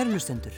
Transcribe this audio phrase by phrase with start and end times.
[0.00, 0.54] Kærlustendur,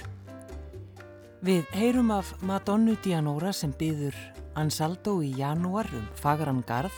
[1.43, 4.15] við heyrum af Madonnu Dianora sem byður
[4.55, 6.95] Ansaldo í janúar um fagran garð,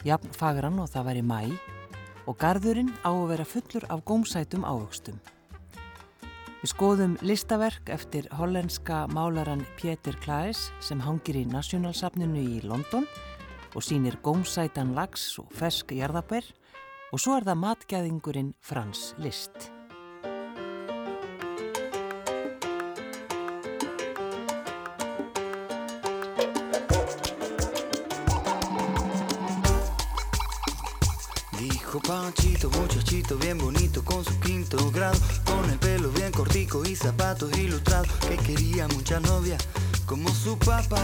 [0.00, 1.42] jafn fagran og það væri mæ
[2.24, 5.20] og garðurinn á að vera fullur af gómsætum ávöxtum.
[6.64, 13.04] Við skoðum listaverk eftir hollenska málaran Pétur Klaes sem hangir í Nationalsafninu í London
[13.74, 16.48] og sínir gómsætan lags og fesk jarðabær
[17.12, 19.74] og svo er það matgæðingurinn Frans List.
[32.08, 37.54] Panchito, muchachito bien bonito con su quinto grado, con el pelo bien cortico y zapatos
[37.58, 39.58] ilustrados, que quería mucha novia
[40.06, 41.02] como su papá.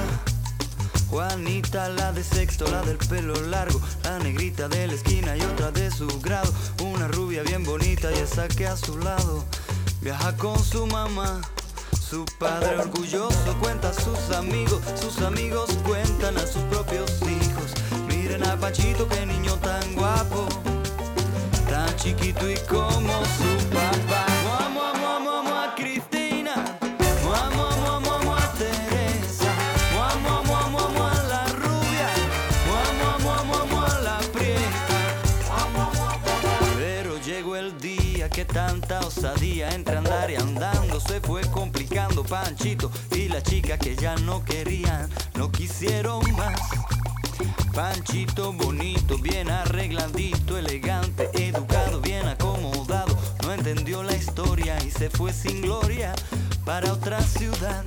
[1.11, 5.71] Juanita, la de sexto, la del pelo largo, la negrita de la esquina y otra
[5.73, 6.51] de su grado,
[6.83, 9.45] una rubia bien bonita y esa que a su lado
[10.01, 11.43] viaja con su mamá.
[12.01, 17.75] Su padre orgulloso cuenta a sus amigos, sus amigos cuentan a sus propios hijos.
[18.09, 20.49] Miren a Pachito, qué niño tan guapo
[21.97, 24.27] chiquito y como su papá.
[24.65, 26.55] Amo, amo, amo, amo a Cristina.
[26.81, 29.53] Amo, amo, amo, amo a Teresa.
[30.13, 32.09] Amo, amo, amo, amo a la rubia.
[32.89, 34.99] Amo, amo, amo, amo a la prieta.
[36.77, 42.25] Pero llegó el día que tanta osadía entre andar y andando se fue complicando.
[42.25, 46.61] Panchito y la chica que ya no querían, no quisieron más.
[47.75, 53.19] Panchito bonito, bien arregladito, elegante, educado, bien acomodado.
[53.43, 56.15] No entendió la historia y se fue sin gloria
[56.65, 57.85] para otra ciudad.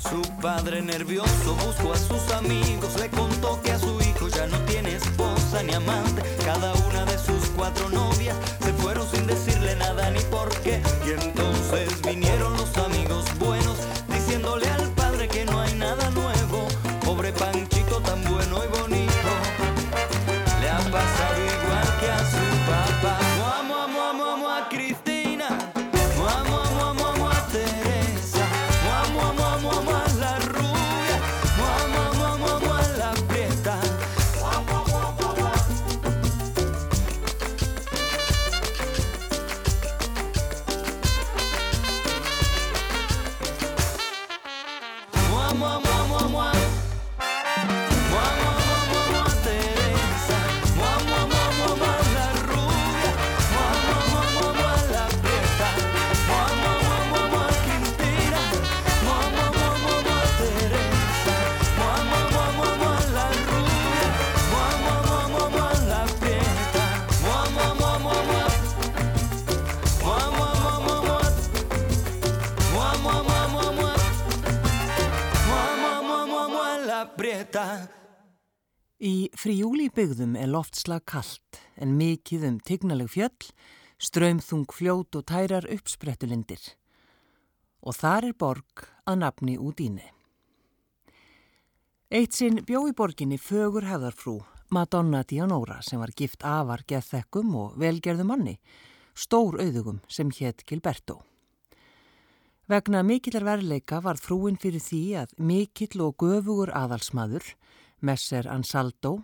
[0.00, 4.58] Su padre nervioso buscó a sus amigos, le contó que a su hijo ya no
[4.62, 6.22] tiene esposa ni amante.
[6.44, 10.82] Cada una de sus cuatro novias se fueron sin decirle nada ni por qué.
[11.06, 12.55] Y entonces vinieron
[79.96, 83.46] byggðum er loftslag kallt en mikið um tignaleg fjöll,
[83.96, 86.60] ströymþung fljót og tærar uppsprettulindir.
[87.80, 90.04] Og þar er borg að nafni út íni.
[92.12, 94.36] Eitt sinn bjó í borginni fögur hefðarfrú
[94.70, 98.56] Madonna Dianora sem var gift afar geðþekkum og velgerðu manni,
[99.16, 101.22] stór auðugum sem hétt Gilberto.
[102.66, 107.54] Vegna mikillar verleika var frúin fyrir því að mikill og göfugur aðalsmaður,
[108.02, 109.20] Messer Ansaldo,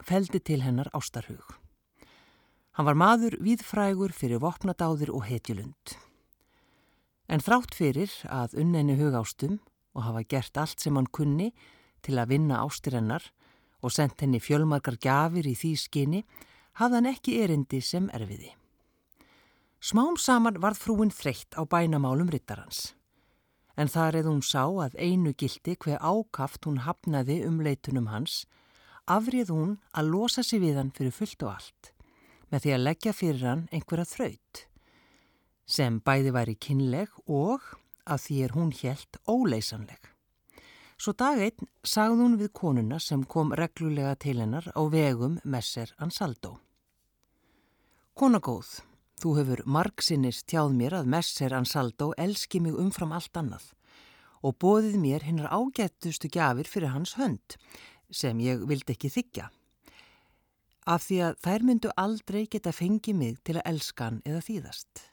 [0.00, 1.44] feldi til hennar ástarhug.
[2.72, 5.96] Hann var maður víðfrægur fyrir vopnadáðir og hetjulund.
[7.28, 9.60] En þrátt fyrir að unnenni hugástum
[9.92, 11.50] og hafa gert allt sem hann kunni
[12.02, 13.28] til að vinna ástirennar
[13.82, 16.24] og sendt henni fjölmarkar gjafir í því skinni,
[16.78, 18.52] hafði hann ekki erindi sem erfiði.
[19.82, 22.94] Smám saman varð frúin þreytt á bænamálum rittarans.
[23.76, 28.44] En þar eða hún sá að einu gildi hver ákaft hún hafnaði um leitunum hans,
[29.10, 31.92] afrið hún að losa sig við hann fyrir fullt og allt,
[32.50, 34.62] með því að leggja fyrir hann einhverja þraut,
[35.66, 37.64] sem bæði væri kynleg og
[38.04, 40.00] að því er hún helt óleysanleg.
[41.02, 45.90] Svo dag einn sagði hún við konuna sem kom reglulega til hennar á vegum Messer
[45.98, 46.60] Ansaldo.
[48.14, 48.82] Kona góð,
[49.18, 53.72] þú hefur margsinnis tjáð mér að Messer Ansaldo elski mig umfram allt annað
[54.42, 57.56] og bóðið mér hinnar ágættustu gjafir fyrir hans hönd
[58.14, 59.48] sem ég vildi ekki þykja.
[60.86, 65.04] Af því að þær myndu aldrei geta fengið mig til að elska hann eða þýðast.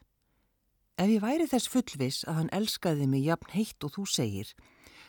[1.00, 4.50] Ef ég væri þess fullvis að hann elskaði mig jafn heitt og þú segir,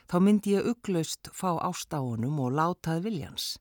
[0.07, 3.57] þá myndi ég ugglaust fá ást á honum og látað viljans.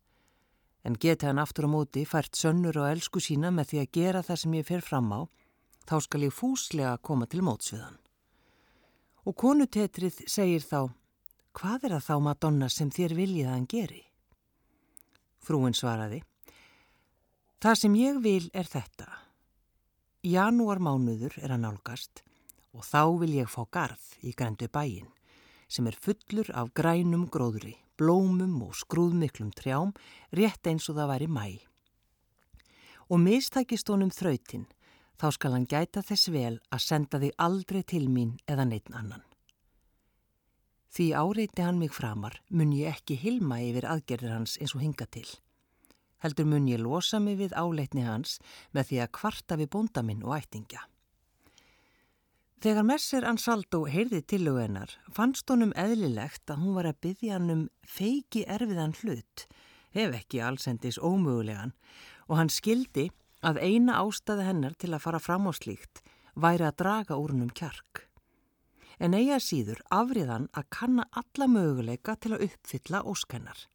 [0.85, 4.21] En geti hann aftur á móti fært sönnur og elsku sína með því að gera
[4.27, 5.21] það sem ég fer fram á,
[5.89, 7.97] þá skal ég fúslega koma til móts við hann.
[9.25, 10.91] Og konutetrið segir þá,
[11.57, 14.03] hvað er það þá Madonna sem þér viljið að hann geri?
[15.39, 16.21] Frúin svaraði,
[17.63, 19.07] það sem ég vil er þetta.
[20.25, 22.24] Janúar mánuður er að nálgast
[22.75, 25.07] og þá vil ég fá garð í grændu bæin
[25.69, 29.94] sem er fullur af grænum gróðri, blómum og skrúðmiklum trjám
[30.33, 31.45] rétt eins og það væri mæ.
[33.09, 34.68] Og mistækist honum þrautinn
[35.21, 39.28] þá skal hann gæta þess vel að senda þig aldrei til mín eða neitt annan.
[40.99, 45.05] Því áreiti hann mig framar mun ég ekki hilma yfir aðgerðir hans eins og hinga
[45.07, 45.27] til.
[46.19, 48.33] Heldur mun ég losa mig við áleitni hans
[48.75, 50.81] með því að kvarta við bóndaminn og ættingja.
[52.59, 57.63] Þegar Messer Ansaldo heyrði tillögunar fannst honum eðlilegt að hún var að byggja hann um
[57.87, 59.45] feiki erfiðan hlut,
[59.95, 61.71] ef ekki allsendis ómögulegan,
[62.27, 63.07] og hann skildi
[63.39, 66.03] að eina ástæði hennar til að fara fram á slíkt
[66.35, 68.08] væri að draga úr hennum kjark.
[68.99, 73.67] En eiga síður afriðan að kanna alla möguleika til að uppfylla óskennar.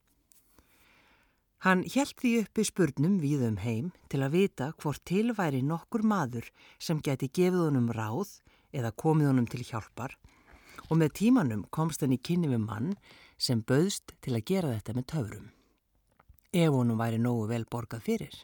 [1.64, 6.50] Hann hjælt því uppi spurnum við um heim til að vita hvort tilværi nokkur maður
[6.76, 8.34] sem geti gefið honum ráð
[8.76, 10.18] eða komið honum til hjálpar
[10.90, 12.90] og með tímanum komst hann í kynni við mann
[13.40, 15.46] sem böðst til að gera þetta með töfrum.
[16.52, 18.34] Ef honum væri nógu vel borgað fyrir.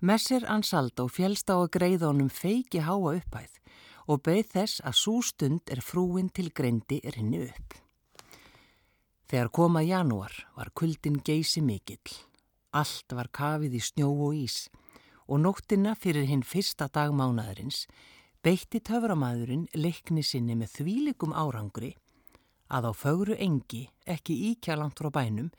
[0.00, 3.56] Messer Ansaldo fjælst á að greiða honum feiki háa upphæð
[4.08, 7.76] og beð þess að svo stund er frúin til greindi henni upp.
[9.30, 12.16] Þegar komað janúar var kuldin geysi mikill.
[12.74, 14.68] Allt var kafið í snjó og ís
[15.30, 17.84] og nóttina fyrir hinn fyrsta dag mánaðarins
[18.42, 21.92] beitti töframæðurinn leikni sinni með þvílikum árangri
[22.70, 25.50] að á fögru engi, ekki íkjalant frá bænum,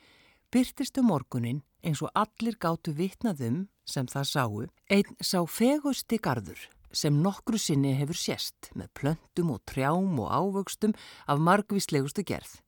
[0.51, 6.59] byrtist um morgunin eins og allir gáttu vitnaðum sem það sáu, einn sá fegusti gardur
[6.93, 10.93] sem nokkru sinni hefur sérst með plöntum og trjám og ávöxtum
[11.27, 12.59] af margvíslegustu gerð.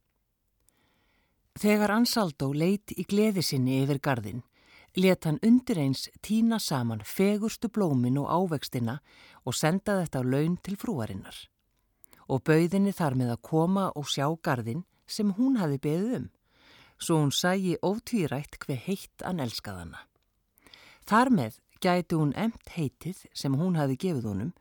[1.60, 4.42] Þegar Ansaldó leitt í gleði sinni yfir gardin,
[4.98, 9.00] let hann undir eins tína saman fegurstu blómin og ávextina
[9.46, 11.36] og senda þetta laun til frúarinnar.
[12.30, 16.28] Og bauðinni þar með að koma og sjá gardin sem hún hafi beðið um,
[16.98, 20.00] svo hún sægi ótvírætt hver heitt hann elskaðana.
[21.06, 24.54] Þar með gæti hún emt heitið sem hún hafi gefið honum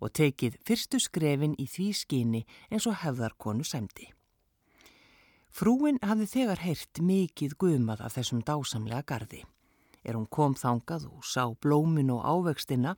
[0.00, 4.10] og tekið fyrstu skrefin í því skinni eins og hefðarkonu sæmdi.
[5.56, 9.44] Frúin hafði þegar heyrt mikið gumað af þessum dásamlega gardi.
[10.04, 12.96] Er hún kom þangað og sá blómin og ávextina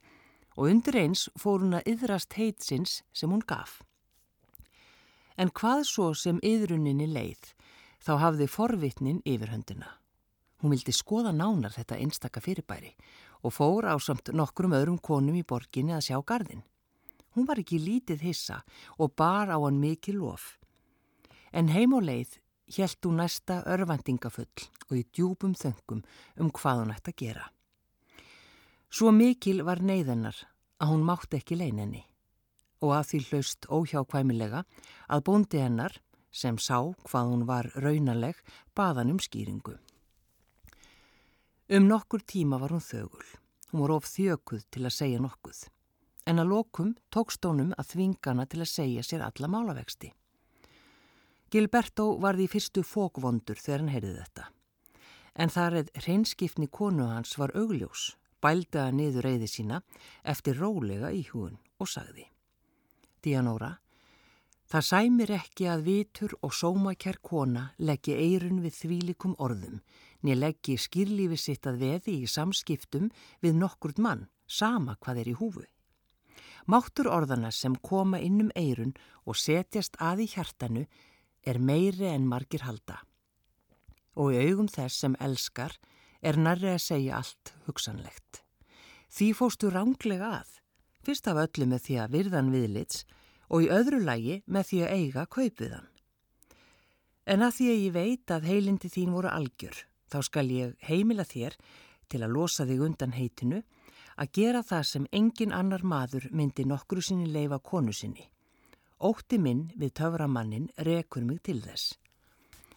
[0.56, 3.78] og undir eins fór hún að yðrast heitsins sem hún gaf.
[5.38, 7.54] En hvað svo sem yðruninni leið,
[8.02, 9.94] þá hafði forvitnin yfirhöndina.
[10.58, 12.90] Hún vildi skoða nánar þetta einstaka fyrirbæri
[13.42, 16.64] og fór á samt nokkrum öðrum konum í borginni að sjá gardin.
[17.34, 18.62] Hún var ekki lítið hissa
[18.98, 20.58] og bar á hann mikið lof.
[21.52, 26.04] En heim og leið hjælt hún næsta örvendingafull og í djúpum þöngum
[26.40, 27.46] um hvað hún ætti að gera.
[28.88, 30.36] Svo mikil var neyðennar
[30.80, 32.04] að hún mátti ekki leininni
[32.84, 34.62] og að því hlaust óhjákvæmilega
[35.10, 35.96] að bóndi hennar,
[36.30, 36.78] sem sá
[37.08, 38.36] hvað hún var raunaleg,
[38.76, 39.74] baðan um skýringu.
[41.70, 43.26] Um nokkur tíma var hún þögul.
[43.68, 45.58] Hún var of þjökuð til að segja nokkuð.
[46.24, 50.08] En að lokum tókst honum að þvingana til að segja sér alla málavexti.
[51.52, 54.46] Gilberto var því fyrstu fókvondur þegar hann heyrði þetta.
[55.36, 59.82] En þar eð hreinskipni konu hans var augljós, bældaða niður reyði sína
[60.24, 62.30] eftir rólega í hugun og sagði.
[63.20, 63.74] Díanóra,
[64.72, 69.82] það sæmir ekki að vitur og sómakjær kona leggja eirun við þvílikum orðum
[70.26, 73.10] Nér leggi skýrlífi sitt að veði í samskiptum
[73.44, 75.66] við nokkurd mann, sama hvað er í húfu.
[76.68, 80.84] Máttur orðana sem koma innum eirun og setjast að í hjartanu
[81.46, 82.98] er meiri en margir halda.
[84.18, 85.78] Og í augum þess sem elskar
[86.20, 88.42] er nærri að segja allt hugsanlegt.
[89.08, 90.50] Því fóstu ránglega að,
[91.06, 93.04] fyrst af öllu með því að virðan viðlits
[93.48, 95.86] og í öðru lægi með því að eiga kaupiðan.
[97.28, 101.24] En að því að ég veit að heilindi þín voru algjör, Þá skal ég heimila
[101.28, 101.56] þér
[102.08, 103.62] til að losa þig undan heitinu
[104.18, 108.26] að gera það sem engin annar maður myndi nokkru sinni leifa konu sinni.
[108.98, 111.94] Ótti minn við töframannin rekur mig til þess.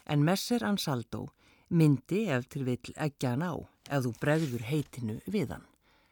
[0.05, 1.29] En Messer Ansaldo
[1.69, 3.55] myndi ef til vill ekki hann á
[3.89, 5.65] ef þú bregður heitinu við hann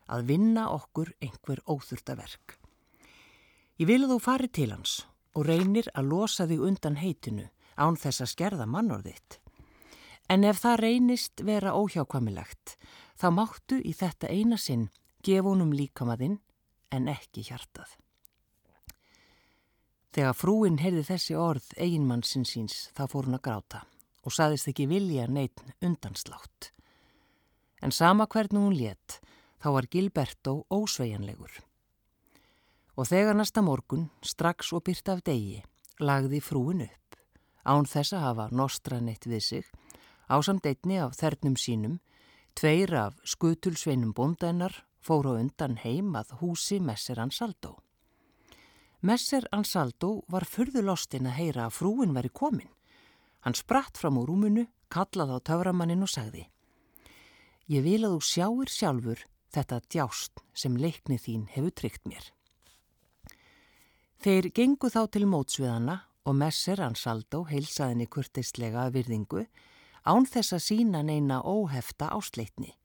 [0.10, 2.58] að vinna okkur einhver óþurtaverk.
[3.80, 4.96] Ég vil að þú fari til hans
[5.38, 7.46] og reynir að losa þig undan heitinu
[7.78, 9.38] án þess að skerða mannorðitt.
[10.30, 12.76] En ef það reynist vera óhjákvamilegt,
[13.18, 14.90] þá máttu í þetta eina sinn
[15.26, 16.38] gefa honum líkamaðinn
[16.94, 17.96] en ekki hjartað.
[20.14, 23.82] Þegar frúin heyrði þessi orð eiginmannsinn síns þá fór hún að gráta
[24.26, 26.72] og saðist ekki vilja neitt undanslátt.
[27.82, 29.20] En sama hvernig hún létt
[29.62, 31.52] þá var Gilberto ósvejanlegur.
[33.00, 35.62] Og þegar næsta morgun, strax og byrt af degi,
[36.04, 37.16] lagði frúin upp,
[37.64, 39.70] án þess að hafa nostra neitt við sig,
[40.30, 42.00] ásamt einni af þernum sínum,
[42.56, 47.78] tveir af skutulsveinum bondennar fóru undan heim að húsi Messer Ansaldo.
[49.02, 52.70] Messer Ansaldo var fyrðulostinn að heyra að frúin væri komin.
[53.42, 56.48] Hann spratt fram úr rúmunu, kallaði á töframannin og sagði
[57.70, 59.20] Ég vil að þú sjáir sjálfur
[59.54, 62.26] þetta djást sem leiknið þín hefur tryggt mér.
[64.20, 69.46] Þeir gengu þá til mótsviðana og Messer Ansaldo heilsaðinni kurtistlega virðingu
[70.06, 72.76] án þess að sína neina óhefta ásleitni.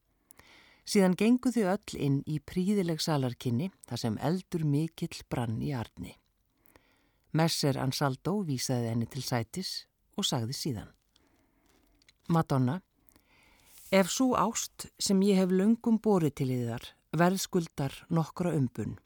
[0.85, 6.18] Síðan genguðu öll inn í príðileg salarkinni þar sem eldur mikill brann í arni.
[7.33, 10.90] Messer Ansaldo vísaði henni til sætis og sagði síðan.
[12.28, 12.80] Madonna,
[13.90, 18.97] ef svo ást sem ég hef lungum borið til yðar verðskuldar nokkra umbun,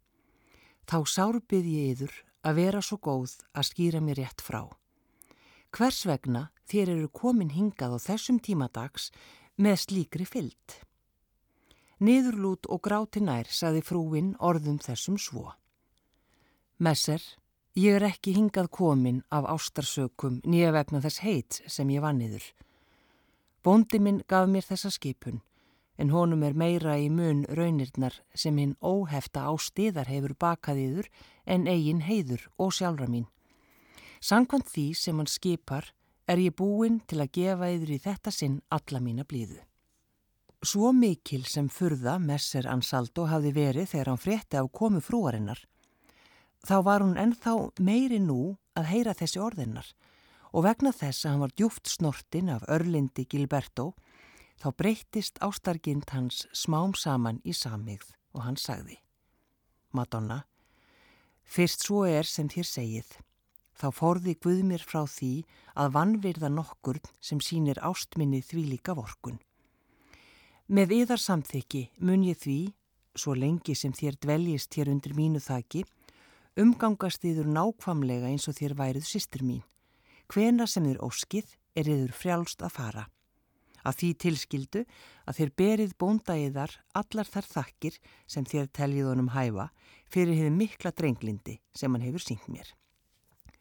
[0.88, 2.14] þá sárbið ég yður
[2.46, 4.62] að vera svo góð að skýra mér rétt frá.
[5.78, 9.12] Hvers vegna þér eru komin hingað á þessum tímadags
[9.62, 10.80] með slíkri fyllt?
[12.02, 15.52] Niðurlút og gráti nær, saði frúin orðum þessum svo.
[16.82, 17.22] Messer,
[17.78, 22.42] ég er ekki hingað komin af ástarsökum nýja vegna þess heit sem ég vanniður.
[23.62, 25.44] Bóndi minn gaf mér þessa skipun,
[25.94, 31.14] en honum er meira í mun raunirnar sem hinn óhefta ástiðar hefur bakað yður
[31.46, 33.30] en eigin heiður og sjálfra mín.
[34.20, 35.92] Sankvæmt því sem hann skipar
[36.28, 39.60] er ég búinn til að gefa yður í þetta sinn alla mína blíðu.
[40.62, 45.60] Svo mikil sem furða Messer Ansaldo hafði verið þegar hann frétti á komu frúarinnar.
[46.66, 49.92] Þá var hún ennþá meiri nú að heyra þessi orðinnar
[50.52, 53.92] og vegna þess að hann var djúft snortin af örlindi Gilberto
[54.58, 58.98] þá breyttist ástargind hans smám saman í samigð og hann sagði
[59.94, 60.42] Madonna,
[61.48, 63.12] fyrst svo er sem þér segið,
[63.78, 65.44] þá forði Guðmir frá því
[65.78, 69.38] að vannvirða nokkur sem sínir ástminni því líka vorkun.
[70.68, 72.58] Með yðar samþykki mun ég því,
[73.16, 75.84] svo lengi sem þér dveljist hér undir mínu þaki,
[76.58, 79.62] umgangast yður nákvamlega eins og þér værið sýstir mín.
[80.28, 83.04] Hvena sem þér óskið er yður frjálst að fara.
[83.86, 84.82] Að því tilskildu
[85.24, 89.70] að þér berið bónda yðar allar þar þakkir sem þér teljið honum hæfa
[90.10, 92.68] fyrir hefur mikla drenglindi sem hann hefur sínt mér.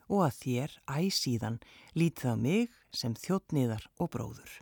[0.08, 1.60] Og að þér æsíðan
[1.98, 4.54] lítið á mig sem þjóttniðar og bróður.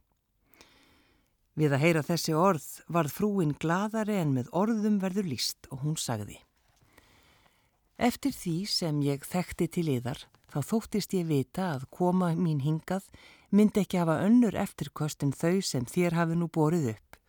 [1.56, 5.96] Við að heyra þessi orð varð frúin gladari en með orðum verður líst og hún
[5.96, 6.42] sagði.
[7.96, 13.08] Eftir því sem ég þekkti til yðar þá þóttist ég vita að koma mín hingað
[13.56, 17.20] myndi ekki hafa önnur eftirkostin þau sem þér hafi nú borið upp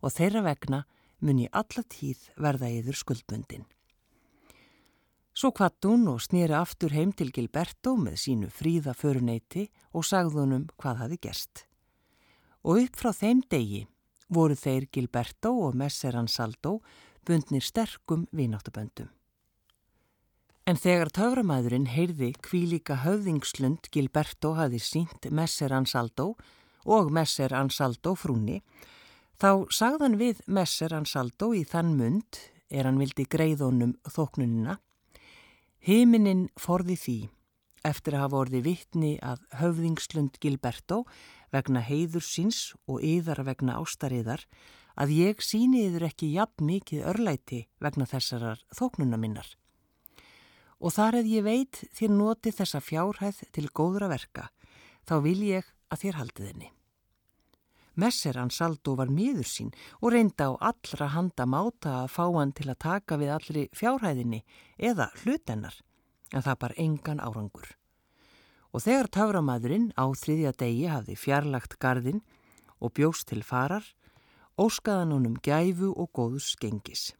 [0.00, 0.84] og þeirra vegna
[1.20, 3.68] mun ég alla tíð verða yður skuldbundin.
[5.36, 10.70] Svo kvatt hún og snýri aftur heim til Gilberto með sínu fríða föruneyti og sagðunum
[10.80, 11.66] hvað hafi gerst
[12.66, 13.84] og upp frá þeim degi
[14.32, 16.80] voru þeir Gilberto og Messer Ansaldo
[17.26, 19.08] bundnir sterkum vináttaböndum.
[20.66, 26.32] En þegar töframæðurinn heyrði kvílíka höfðingslund Gilberto hafi sínt Messer Ansaldo
[26.82, 28.58] og Messer Ansaldo frúni,
[29.38, 34.80] þá sagðan við Messer Ansaldo í þann mund, er hann vildi greiðunum þóknunina,
[35.86, 37.18] heiminin forði því
[37.86, 41.04] eftir að hafa orði vittni að höfðingslund Gilberto
[41.54, 44.42] vegna heiður síns og yðar vegna ástariðar
[44.98, 49.46] að ég síni yður ekki jafn mikið örlæti vegna þessarar þóknuna minnar.
[50.82, 54.50] Og þar eða ég veit þér noti þessa fjárhæð til góðra verka,
[55.06, 56.50] þá vil ég að þér haldið
[57.96, 59.72] Messer Ansaldo var miður sín
[60.02, 64.44] og reynda á allra handa máta að fá hann til að taka við allri fjárhæðinni
[64.76, 65.80] eða hlutennar,
[66.32, 67.76] en það bar engan árangur
[68.76, 72.20] og þegar táramadurinn á þriðja degi hafði fjarlagt gardin
[72.76, 73.86] og bjóst til farar,
[74.60, 77.14] óskaðan honum gæfu og góðus gengis.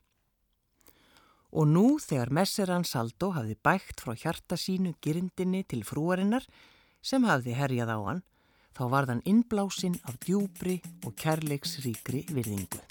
[1.56, 6.44] Og nú þegar messeran Saldo hafði bækt frá hjarta sínu girindinni til frúarinnar
[7.00, 8.22] sem hafði herjað á hann,
[8.76, 10.76] þá var þann innblásinn af djúbri
[11.08, 12.82] og kærleiksríkri virðingu.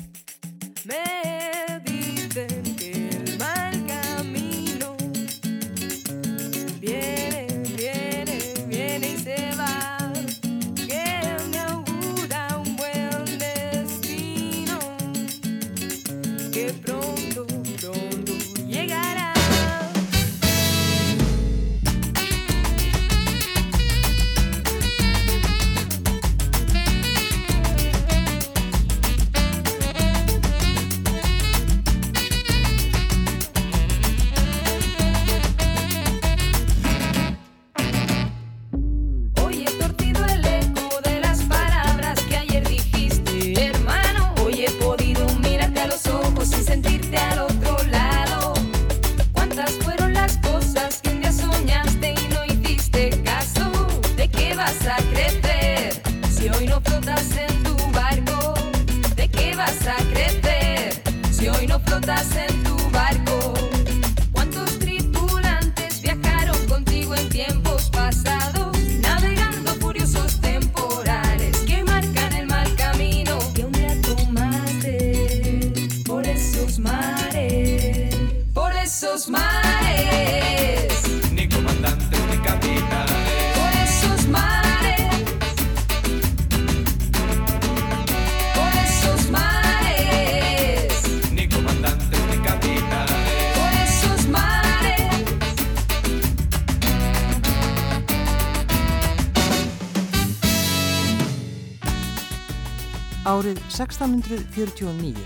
[103.26, 105.18] Árið 1649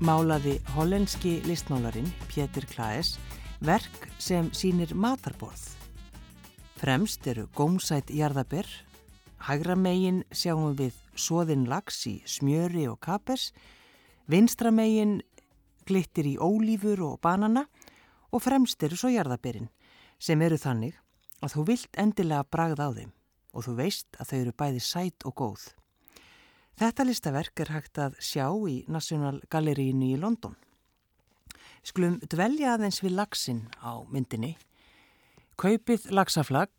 [0.00, 3.18] málaði hollenski listmálarin Pétur Klaes
[3.60, 5.60] verk sem sínir matarborð.
[6.80, 8.64] Fremst eru gómsætt jarðaber,
[9.44, 13.50] hægra megin sjáum við soðin lags í smjöri og kapers,
[14.24, 15.18] vinstra megin
[15.84, 17.66] glittir í ólífur og banana
[18.32, 19.68] og fremst eru svo jarðaberin
[20.16, 20.96] sem eru þannig
[21.44, 23.12] að þú vilt endilega bragða á þeim
[23.52, 25.68] og þú veist að þau eru bæði sætt og góð.
[26.80, 30.56] Þetta listaverk er hægt að sjá í National Gallerínu í London.
[31.84, 34.54] Skulum dvelja aðeins við lagsin á myndinni.
[35.60, 36.72] Kaupið lagsaflag,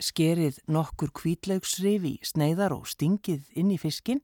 [0.00, 4.22] skerið nokkur kvítlaugsrif í sneiðar og stingið inn í fiskin,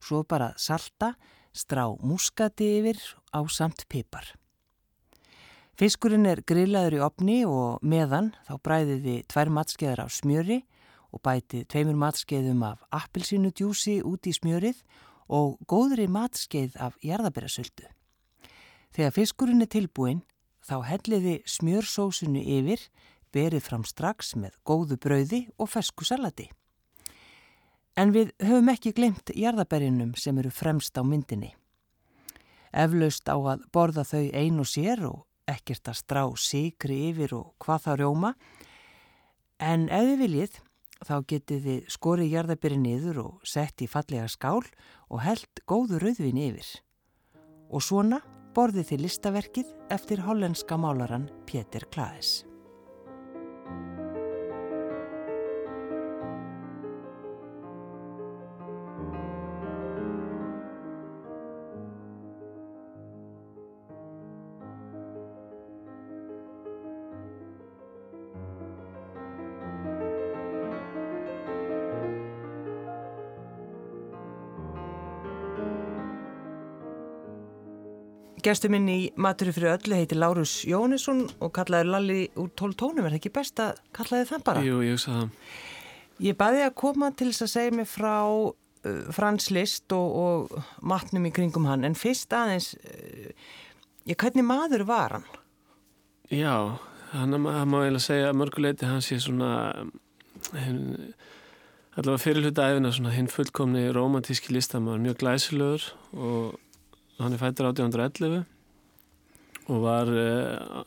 [0.00, 1.16] svo bara salta,
[1.52, 3.00] strá muskati yfir
[3.34, 4.30] á samt pipar.
[5.78, 10.62] Fiskurinn er grillaður í opni og meðan þá bræðiði tvær matskeiðar af smjöri
[11.18, 14.82] og bæti tveimur matskeiðum af appilsínudjúsi út í smjörið
[15.34, 17.88] og góðri matskeið af jarðabærasöldu.
[18.94, 20.22] Þegar fiskurinn er tilbúin
[20.62, 22.80] þá helliði smjörsósunu yfir,
[23.34, 26.48] berið fram strax með góðu brauði og fesku salati.
[27.98, 31.50] En við höfum ekki glemt jarðabærinum sem eru fremst á myndinni.
[32.72, 37.52] Eflaust á að borða þau ein og sér og ekkert að strá sigri yfir og
[37.64, 38.34] hvað það rjóma,
[39.58, 40.58] en ef þið viljið
[41.06, 44.64] Þá getið þið skorið jarðaberi niður og sett í fallega skál
[45.08, 46.68] og held góðu rauðvin yfir.
[47.70, 48.20] Og svona
[48.56, 52.42] borðið þið listaverkið eftir hollenska málaran Pétur Klaes.
[78.44, 83.06] Gestur minn í Maturinn fyrir öllu heiti Lárus Jónesson og kallaði Lalli úr tól tónum.
[83.06, 84.64] Er það ekki best að kallaði það bara?
[84.66, 85.54] Jú, ég sagði það.
[86.28, 88.52] Ég baði að koma til þess að segja mig frá uh,
[89.14, 91.86] Frans List og, og matnum í kringum hann.
[91.86, 93.32] En fyrst aðeins, uh,
[94.06, 95.26] ég, hvernig maður var hann?
[96.30, 96.78] Já,
[97.14, 99.50] hann má eiginlega segja að mörguleiti hans sé svona,
[100.52, 101.12] hinn,
[101.96, 106.58] allavega fyrirluta æfina svona hinn fullkomni romantíski listamæður, mjög glæsilegur og
[107.18, 108.44] hann er fættur 1811
[109.68, 110.82] og var uh,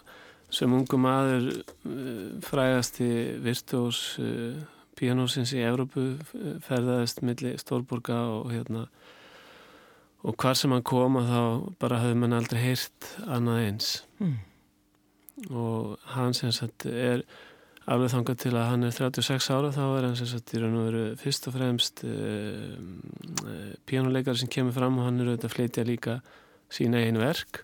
[0.51, 3.09] sem ungu maður uh, frægasti
[3.43, 4.61] virtuós uh,
[4.97, 6.05] píanósins í Evrópu
[6.65, 8.85] ferðaðist millir Stórburga og hérna
[10.21, 11.43] og hvar sem hann kom að þá
[11.81, 14.35] bara hafði mann aldrei heyrt annað eins mm.
[15.49, 17.25] og hann sem sagt er
[17.89, 20.77] alveg þangað til að hann er 36 ára þá er hann sem sagt í raun
[20.77, 22.75] og veru fyrst og fremst uh,
[23.41, 26.19] uh, píjánuleikari sem kemur fram og hann er auðvitað að flytja líka
[26.71, 27.63] sína einu verk.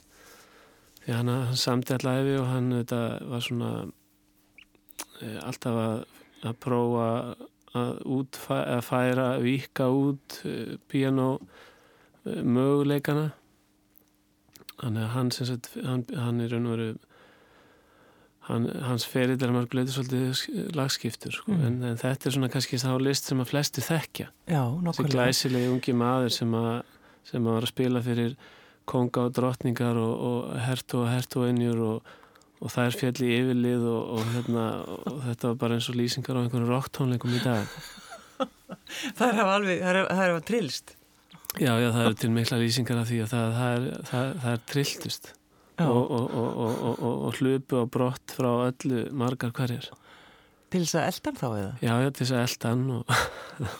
[1.03, 6.03] Því hann, hann samti allæfi og hann auðvitað var svona uh, alltaf að,
[6.49, 7.07] að prófa
[7.77, 10.39] að, útfæ, að færa, vika út
[10.89, 11.29] píjánu
[12.25, 13.29] möguleikana.
[14.77, 16.89] Þannig að hann sem sagt hann, hann er raun og veru
[18.47, 21.51] Hann, hans ferill er mörguleiti svolítið lagskiptur sko.
[21.51, 21.63] mm.
[21.67, 24.29] en, en þetta er svona kannski þá list sem að flesti þekkja.
[24.47, 26.69] Já, þessi glæsilegi ungi maður sem að,
[27.27, 28.37] sem að var að spila fyrir
[28.87, 32.13] konga og drottningar og, og hertu og hertu einjur og,
[32.61, 34.67] og það er fjalli yfirlið og, og hérna,
[35.25, 37.67] þetta var bara eins og lýsingar á einhvern rocktónleikum í dag.
[39.17, 40.91] Það er alveg, það er, það er trillst.
[41.57, 44.63] Já, já, það eru til mikla lýsingar af því að það, það er, það er
[44.71, 45.29] trilltust
[45.85, 46.35] og, og,
[46.97, 49.91] og, og hlupu og brott frá öllu margar hverjar
[50.67, 51.73] Til þess að eldan þá eða?
[51.79, 52.79] Já, já, til þess að eldan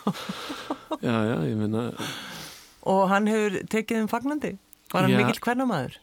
[1.07, 1.87] Já, já, ég minna
[2.87, 4.53] Og hann hefur tekið um fagnandi?
[4.93, 5.97] Var hann já, mikill kvennamæður?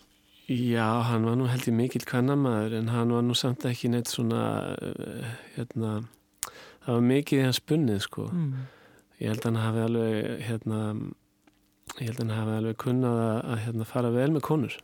[0.50, 4.11] Já, hann var nú held ég mikill kvennamæður en hann var nú samt ekki neitt
[4.12, 4.42] svona
[4.76, 6.02] uh, hérna
[6.85, 8.50] það var mikið í hans bunnið sko mm.
[9.22, 10.80] ég held að hann hafi alveg hérna
[12.00, 14.76] ég held að hann hafi alveg kunnað að, að hérna, fara vel með konur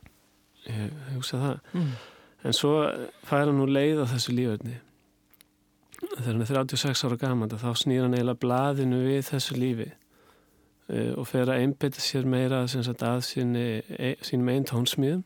[0.69, 1.59] ég hugsa það.
[1.73, 1.91] Mm.
[2.43, 2.75] en svo
[3.27, 4.79] fær hann nú leið á þessu lífverðni
[6.01, 11.11] þegar hann er 36 ára gaman þá snýr hann eiginlega blaðinu við þessu lífi uh,
[11.19, 15.23] og fer að einbytta sér meira sagt, að síni, e, sínum einn tónsmíðum.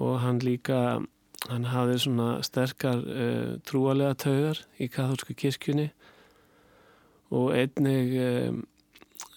[0.00, 1.00] Og hann líka
[1.48, 5.90] hann hafði svona sterkar uh, trúalega taugar í katholsku kirkjunni.
[7.30, 8.62] Og einnig um,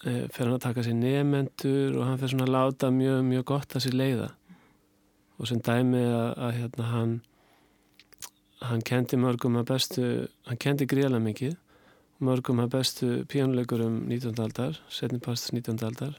[0.04, 3.76] fer hann að taka sér nefendur og hann fer svona að láta mjög, mjög gott
[3.76, 4.32] að sér leiða
[5.38, 7.14] og sem dæmi að, að hérna, hann
[8.64, 10.04] hann kendi mörgum að bestu
[10.48, 11.56] hann kendi gríðlega mikið
[12.24, 14.38] mörgum að bestu píjónuleikurum 19.
[14.40, 15.76] aldar, setni parst 19.
[15.84, 16.16] aldar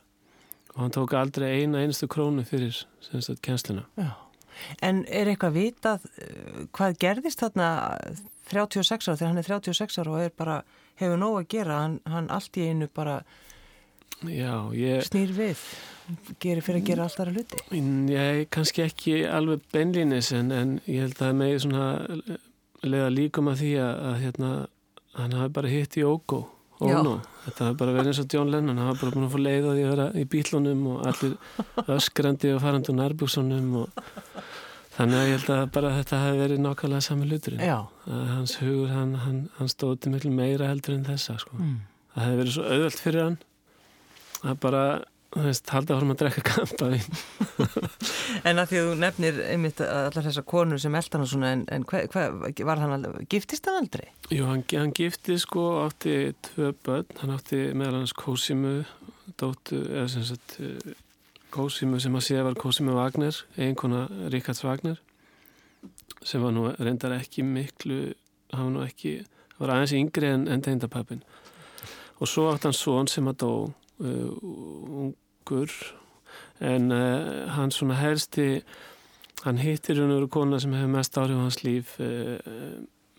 [0.76, 4.14] og hann tók aldrei eina einustu krónu fyrir semst að kennsluna Já.
[4.80, 7.70] En er eitthvað vitað uh, hvað gerðist þarna
[8.52, 10.62] 36 ára þegar hann er 36 ára og er bara,
[11.02, 13.20] hefur nóg að gera hann, hann allt í einu bara
[14.32, 15.62] Já, ég snýr við.
[16.42, 17.62] Gerir fyrir að gera allt aðra hluti.
[18.14, 21.88] Ég kannski ekki alveg beinlínis en, en ég held að það megi svona
[22.86, 24.52] leiða líkum að því að, að hérna,
[25.18, 26.44] hann hafi bara hitt í Ógó
[26.84, 29.40] Óno, þetta hafi bara verið eins og John Lennon hann hafi bara búin að fá
[29.40, 31.36] leið á því að vera í bílunum og allir
[31.96, 34.02] öskrandi og farandi og nærbúksunum og
[34.98, 37.64] þannig að ég held að bara þetta hafi verið nákvæmlega sami hluturinn.
[37.64, 41.56] Að hans hugur, hann, hann, hann stóti miklu meira heldur en þessa sko.
[41.62, 41.78] mm.
[42.16, 43.40] það hefði verið svo auðvelt fyrir hann
[44.46, 44.84] að bara,
[45.36, 47.06] halda fórum að drekka kampavín.
[48.48, 51.64] En að því að þú nefnir einmitt allar þessar konur sem eldan og svona en,
[51.74, 52.26] en hvað hva,
[52.68, 54.10] var hann aldrei, giftist hann aldrei?
[54.30, 58.76] Jú, hann, hann gifti sko átti tvö börn, hann átti meðal hans Kósimu
[59.42, 60.94] dóttu, eða sem sagt eh,
[61.56, 65.00] Kósimu sem að séða var Kósimu Wagner, eiginkona Ríkards Wagner
[66.26, 68.14] sem var nú reyndar ekki miklu
[68.54, 69.18] hann var nú ekki,
[69.60, 71.24] var aðeins yngri en, en teindapappin
[72.20, 73.52] og svo átti hann son sem að dó
[74.00, 75.72] ungur
[76.60, 78.64] en uh, hann svona helsti
[79.44, 82.38] hann hittir hún veru kona sem hefur mest áhrif á hans líf uh,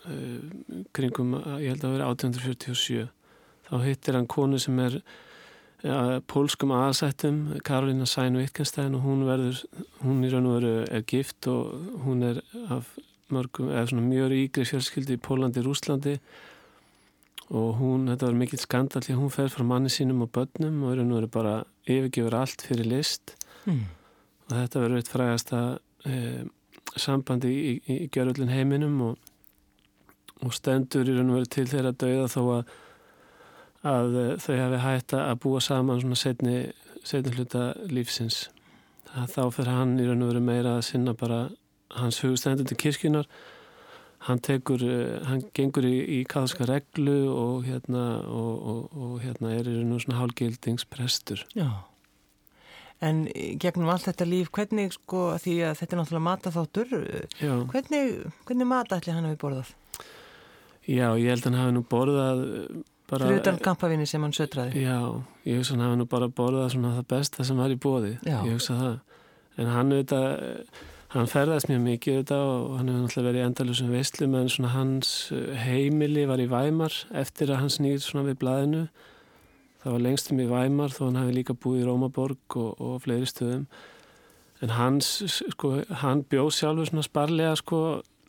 [0.06, 3.08] uh, kringum, ég held að vera 1847
[3.68, 5.00] þá hittir hann konu sem er
[5.84, 9.64] ja, pólskum aðsættum Karolina Sæn Wittgenstein og hún verður
[10.02, 11.72] hún í raun og veru er gift og
[12.04, 12.96] hún er af
[13.32, 16.16] mörgum, eða svona mjög ríkri fjölskyldi í Pólandi, Rúslandi
[17.50, 20.80] og hún, þetta var mikill skandal því að hún fer frá manni sínum og börnum
[20.82, 21.54] og í raun og veru bara
[21.86, 23.80] yfirgefur allt fyrir list Mm.
[24.46, 25.60] og þetta verður eitt frægasta
[26.06, 26.44] eh,
[26.96, 29.16] sambandi í, í, í gjöröllin heiminum og,
[30.46, 32.70] og stendur raun og veru til þeirra dauða þó að,
[33.90, 36.54] að eh, þau hafi hægt að búa saman svona setni,
[37.02, 38.44] setni hluta lífsins
[39.16, 41.40] að þá fyrir hann raun og veru meira að sinna bara
[41.98, 43.26] hans hugstendur til kirkjunar
[44.26, 49.52] hann tekur, eh, hann gengur í, í kaðska reglu og hérna og, og, og hérna
[49.54, 51.70] er veru svona hálgildingsprestur Já.
[53.04, 53.26] En
[53.60, 56.94] gegnum allt þetta líf, hvernig sko, því að þetta er náttúrulega mataþáttur,
[57.68, 58.14] hvernig,
[58.48, 59.74] hvernig mat ætli hann hefur borðað?
[60.86, 62.66] Já, ég held að hann hafi nú borðað eh,
[63.10, 63.26] bara...
[63.26, 64.84] Fyrir utan kampavinni sem hann sötraði.
[64.86, 65.00] Já,
[65.44, 68.12] ég hugsa hann hafi nú bara borðað svona það besta sem var í bóði.
[68.22, 68.38] Já.
[68.46, 69.24] Ég hugsa það.
[69.56, 70.28] En hann auðvitað,
[71.20, 74.72] hann ferðast mjög mikið auðvitað og hann hefur náttúrulega verið í endalusum veistlum en svona
[74.74, 78.86] hans eh, heimili var í Væmar eftir að hann snýr svona við blaðinu.
[79.82, 83.28] Það var lengstum í Væmar þó hann hafi líka búið í Rómaborg og, og fleiri
[83.30, 83.68] stöðum.
[84.64, 87.80] En hans, sko, hann bjóð sjálfur svona sparlega sko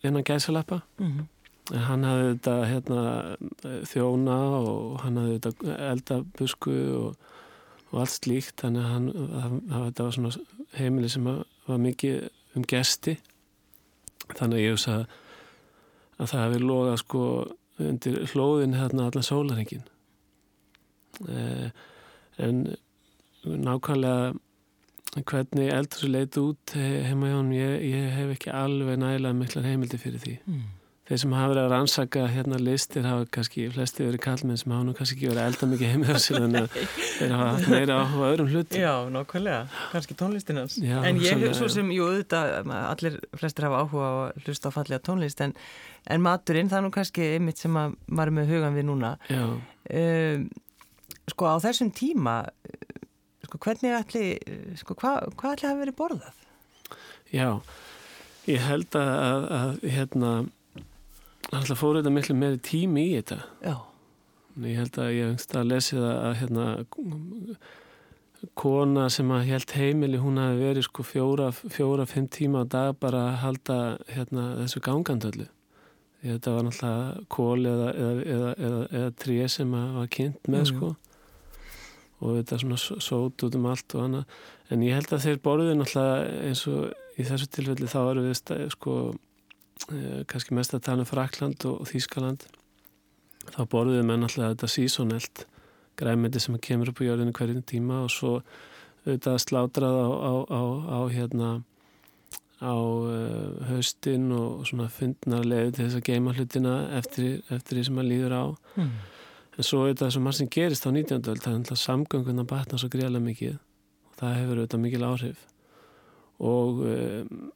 [0.06, 0.84] innan gæsalappa.
[1.00, 1.26] Mm
[1.76, 3.02] En hann hafði þetta hérna,
[3.92, 7.34] þjóna og hann hafði þetta eldabusku og,
[7.92, 10.32] og allt slíkt þannig að hann, að, að þetta var svona
[10.78, 13.18] heimili sem var mikið um gesti.
[14.34, 14.98] Þannig að ég hugsa
[16.18, 17.22] að það hefði logað sko
[17.78, 19.84] undir hlóðin hérna allan sólarhengin
[21.30, 21.70] eh,
[22.42, 22.64] en
[23.46, 24.34] nákvæmlega
[25.28, 29.66] hvernig eldur svo leiti út heima hjá hann ég, ég hef ekki alveg nægilega miklar
[29.66, 30.34] heimildi fyrir því.
[30.46, 30.77] -hmm.
[31.08, 34.88] Þeir sem hafa verið að rannsaka hérna listir hafa kannski, flesti verið kallmenn sem hafa
[34.88, 36.74] nú kannski ekki verið að elda mikið heimið á sig þannig að
[37.18, 38.82] þeir hafa haft meira áhuga öðrum hlutum.
[38.82, 39.62] Já, nákvæmlega,
[39.94, 40.76] kannski tónlistinans.
[40.84, 44.68] Já, en ég hef svo sem, jú, auðvitað, allir flestir hafa áhuga á að hlusta
[44.68, 45.56] á fallega tónlist, en,
[46.12, 49.16] en maturinn, það er nú kannski einmitt sem að maður er með hugan við núna.
[49.32, 49.46] Já,
[49.88, 50.50] Um,
[51.32, 52.42] sko, á þessum tíma,
[53.48, 56.42] sko, hvernig eh, sko, hvað hva ætli hafi verið borðað?
[57.32, 57.48] já,
[58.48, 60.32] ég held að, að, að hérna,
[61.52, 63.40] alltaf fór þetta miklu meiri tími í þetta.
[63.64, 63.78] Já,
[64.58, 66.64] Ég held að ég hengst að lesi það að hérna,
[68.58, 72.98] kona sem að held heimili, hún hafi verið sko fjóra, fjóra, fimm tíma á dag
[72.98, 73.78] bara að halda
[74.10, 75.46] hérna, þessu gangandöllu.
[76.18, 80.50] Því þetta var náttúrulega kól eða, eða, eða, eða, eða tré sem að var kynnt
[80.50, 80.72] með jú.
[80.72, 80.90] sko
[82.18, 84.40] og þetta svona sót út um allt og annað
[84.74, 88.40] en ég held að þeir borðið náttúrulega eins og í þessu tilfelli þá eru við
[88.74, 88.96] sko
[90.28, 92.48] kannski mest að tala um Frakland og, Þýskaland
[93.48, 95.46] þá við með náttúrulega þetta sísonelt
[95.98, 98.34] græmiti sem kemur upp á jörðinu hverjum tíma og svo
[99.08, 101.52] auðvitað slátrað á, á, á, á hérna
[102.58, 107.84] á uh, haustin og svona fundnar leið til þess að geima hlutina eftir, eftir því
[107.86, 108.46] sem maður líður á
[108.78, 108.90] Mm.
[109.58, 111.22] en svo auðvitað sem maður sem gerist á 19.
[111.32, 115.06] öld það er alltaf samgöngun að batna svo greiðlega mikið og það hefur auðvitað mikil
[115.08, 115.46] áhrif
[116.38, 117.52] og um,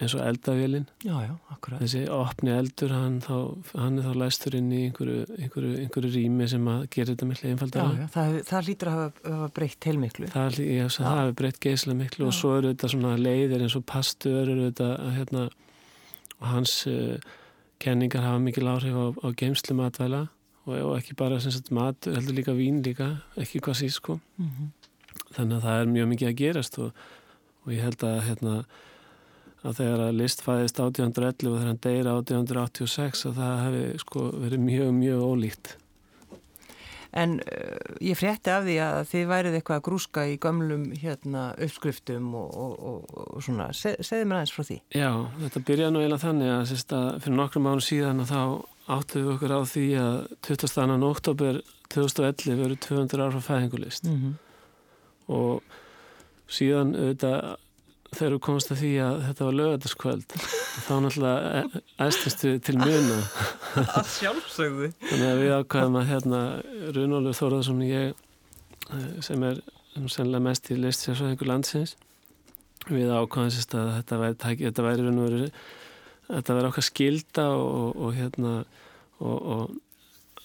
[0.00, 1.80] eins og eldavélin Já, já, akkurat.
[1.82, 3.34] þessi opni eldur hann, þá,
[3.78, 7.46] hann er þá læstur inn í einhverju, einhverju, einhverju rými sem að gera þetta miklu
[7.48, 10.30] Já, einfaldara já, það, það lítur að hafa, hafa breytt heilmiklu.
[10.32, 10.88] það, ég, Já.
[10.96, 12.38] það hefur breytt geislega miklu og Já.
[12.40, 15.46] svo eru þetta svona leiðir eins og pastur eru þetta hérna,
[16.40, 17.16] og hans uh,
[17.82, 20.22] kenningar hafa mikil áhrif á, á geimslu matvæla
[20.66, 24.70] og, og ekki bara sagt mat, heldur líka vín líka ekki hvað síst sko Mm
[25.32, 27.04] þannig að það er mjög mikið að gerast og,
[27.64, 28.52] og ég held að hérna
[29.62, 34.26] að þegar að list fæðist 1811 og þegar hann deyra 1886 að það hefði sko
[34.42, 35.76] verið mjög, mjög ólíkt
[37.12, 41.42] En uh, ég frétti af því að þið værið eitthvað að grúska í gömlum hérna,
[41.60, 43.66] uppskriftum og, og, og, og svona.
[43.76, 44.78] Se, segðu mér aðeins frá því.
[44.96, 45.10] Já,
[45.42, 48.40] þetta byrjaði nú eiginlega þannig að, að fyrir nokkrum mánu síðan að þá
[48.96, 50.16] áttuðu við okkur á því að
[50.48, 50.96] 22.
[51.10, 51.60] oktober
[51.92, 54.32] 2011 veru 200 ára fæðingulist Mm -hmm.
[55.36, 55.62] og
[56.48, 57.56] síðan auðvitað
[58.22, 60.34] þegar við komast að því að þetta var lögataskvöld
[60.86, 63.18] þá náttúrulega æstist við til muna
[63.82, 64.90] Að sjálfsögðu.
[65.10, 66.40] þannig að við ákvæðum að hérna
[66.96, 71.96] Runólu Þóraðsson ég eh, sem er sem sennilega mest í list sér svo einhver landsins
[72.88, 75.48] við ákvæðum sérst að þetta væri, þetta væri og veru
[76.32, 78.54] þetta væri okkar skilda og, og hérna
[79.20, 79.74] og, og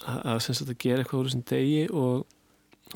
[0.04, 2.26] að, að sem sagt að gera eitthvað úr þessum degi og,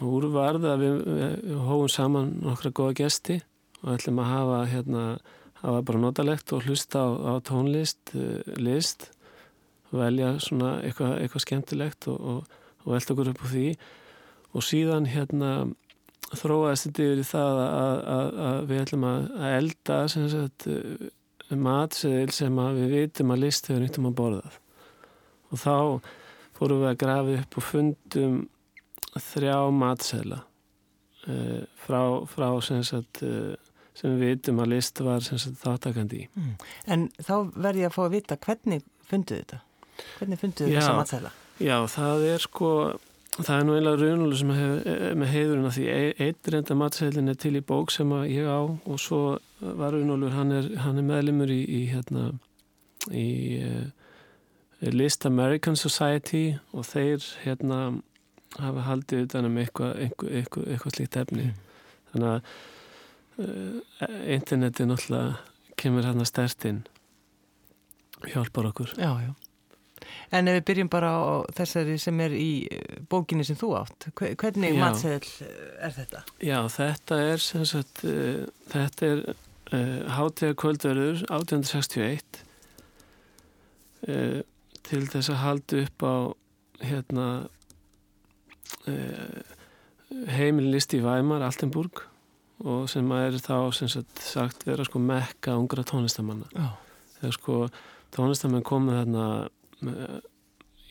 [0.02, 3.40] og úr varða við, við, við hófum saman nokkra góða gesti
[3.82, 5.06] og ætlum að hafa hérna
[5.62, 9.12] hafa bara notalegt og hlusta á, á tónlist, eh, list
[9.92, 13.68] velja svona eitthvað, eitthvað skemmtilegt og, og, og velta okkur upp á því.
[14.56, 15.52] Og síðan hérna
[16.32, 20.68] þróaðist þetta yfir í það að, að, að við ætlum að, að elda sem sagt
[20.72, 21.10] eh,
[21.52, 24.60] matseðil sem við vitum að list hefur nýttum að borðað
[25.52, 25.76] og þá
[26.56, 28.38] fórum við að grafa upp og fundum
[29.20, 30.38] þrjá matseðla
[31.28, 33.58] uh, frá, frá sem, sagt, uh,
[34.02, 36.56] sem við vitum að list var sem þáttakandi í Mm.
[36.88, 39.62] En þá verði ég að fá að vita hvernig funduð þetta?
[40.20, 40.80] Hvernig funduð Já.
[40.80, 41.32] þessa matsæla?
[41.62, 42.70] Já, það er sko
[43.38, 44.86] það er nú einlega raunulur sem hef,
[45.22, 48.60] með heiðurinn að því e- eitt reynda matseðlin er til í bók sem ég á
[48.66, 49.20] og svo
[49.62, 52.32] var raunulur, hann er, hann er meðlimur í, í hérna
[53.12, 53.28] í
[53.64, 53.86] uh,
[54.92, 58.02] List American Society og þeir hérna
[58.60, 61.60] hafa haldið utan um eitthvað, eitthvað, eitthvað, eitthvað slíkt efni Mm.
[62.12, 62.42] þannig að
[64.36, 65.38] interneti náttúrulega
[65.80, 66.84] kemur hérna stertinn
[68.32, 69.32] hjálpar okkur Já, já.
[70.32, 71.22] En ef við byrjum bara á
[71.56, 75.20] þessari sem er í eh, bókinni sem þú átt, hve- hvernig matsæl
[75.84, 76.22] er þetta?
[76.42, 82.42] Já, þetta er sagt, uh, þetta er uh, hátíða kvöldverður 1861
[84.08, 84.40] uh,
[84.90, 86.16] til þess að halda upp á
[86.82, 87.28] hérna
[90.32, 92.02] heimilin listi í Væmar, Altenburg
[92.62, 96.50] og sem er þá sem sagt vera sko mekka ungra tónlistamanna.
[96.56, 96.70] Já.
[97.20, 97.56] þegar sko
[98.16, 99.26] tónlistamenn komið þarna
[99.88, 100.20] uh,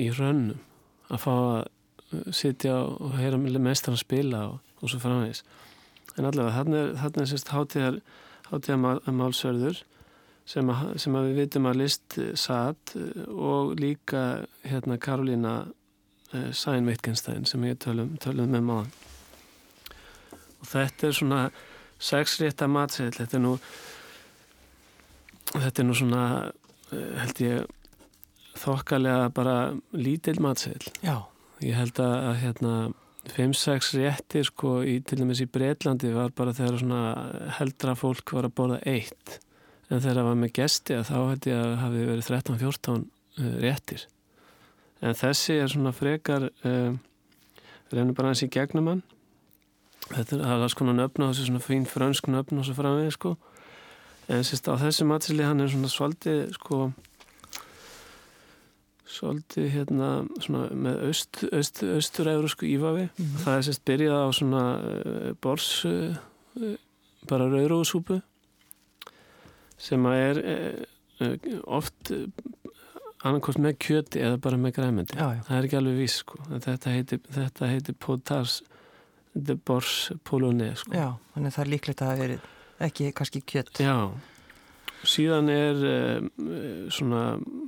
[0.01, 0.61] í rönnum
[1.11, 5.45] að fá að uh, sitja og heyra mestran spila og, og svo framvegis.
[6.17, 8.01] En allavega þarna er, þarna er sérst hátíðar
[8.51, 9.83] hátíðar málsverður
[10.51, 14.25] sem að, sem að við vitum að list eh, satt eh, og líka
[14.67, 18.93] hérna Karolína uh, Sæn Wittgenstein sem ég tölum, tölum með máðan
[20.61, 21.43] og þetta er svona
[22.01, 23.57] sexrétta matseðl þetta er nú
[25.51, 26.25] þetta er nú svona
[26.93, 27.77] eh, held ég
[28.61, 29.57] þokkalega bara
[29.97, 31.17] lítill matseðl Já.
[31.65, 32.75] ég held að, að hérna
[33.29, 37.03] 5-6 réttir sko í, til dæmis í Breitlandi var bara þegar svona
[37.59, 39.37] heldra fólk var að borða eitt.
[39.91, 43.53] En þegar það var með gesti að þá held ég að hafi verið 13-14 uh,
[43.61, 44.07] réttir.
[45.05, 46.97] En þessi er svona frekar uh,
[47.93, 49.05] reynir bara hans í gegnum hann
[50.15, 53.37] þetta er alveg svona nöfn og þessi svona fín frönsk nöfn og svo framvegið sko.
[54.31, 56.93] En sérst á þessi matsili hann er svona svolítið sko
[59.11, 63.37] svolítið hérna svona með aust, aust, austur-eurósku ífavi Mhm.
[63.45, 66.15] það er sérst byrjað á svona uh, bors uh,
[66.61, 66.77] uh,
[67.29, 68.21] bara rauðrúðsúpu
[69.81, 70.41] sem að er
[71.21, 72.13] uh, oft
[73.25, 76.39] annarkost með kjöti eða bara með græmyndi það er ekki alveg viss sko.
[76.55, 78.61] Þetta heitir, þetta heitir potars
[79.35, 80.95] de bors polonais sko.
[80.97, 82.49] Já, þannig að það er líklegt að það verið
[82.87, 83.81] ekki kannski kjött.
[83.85, 83.97] Já,
[85.07, 87.25] síðan er uh, svona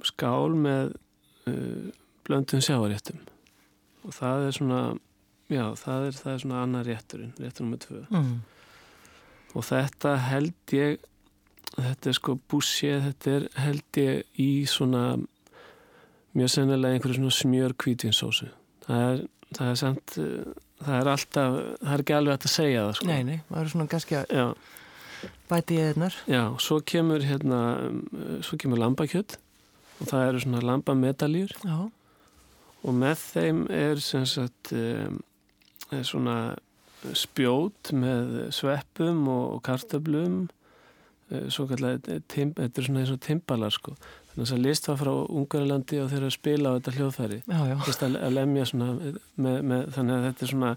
[0.09, 0.95] skál með
[1.51, 1.93] uh,
[2.27, 3.23] blöndun sjáaréttum
[4.03, 4.81] og það er svona
[5.53, 8.01] já, það er, það er svona annar rétturinn réttur nummið tvö.
[8.11, 8.33] Mm.
[9.53, 11.05] og þetta held ég
[11.73, 15.05] þetta er sko bússið þetta er held ég í svona
[16.37, 18.51] mjög sennilega einhverju svona smjör kvítvinsósu
[18.87, 20.53] það er, það er samt uh,
[20.87, 23.09] það er alltaf, það er ekki alveg hægt að segja það sko.
[23.11, 24.47] Nei, nei, maður er svona kannski að já,
[25.53, 26.19] bæti í þeirnar.
[26.35, 27.61] já, svo kemur hérna,
[28.47, 29.37] svo kemur lambakjött
[30.01, 31.79] og það eru svona lambamedalýr Já,
[32.83, 35.21] og með þeim er sem sagt um,
[35.93, 36.37] er svona
[37.19, 40.45] spjót með sveppum og, kartöblum
[41.33, 43.97] eh, svo kallar þetta er svona eins og timbalar sko
[44.41, 47.39] þess að list var frá Ungarlandi og þeir eru að spila á þetta hljóðfæri.
[47.87, 50.71] Fyrst að, lemja svona með, með, þannig að þetta er svona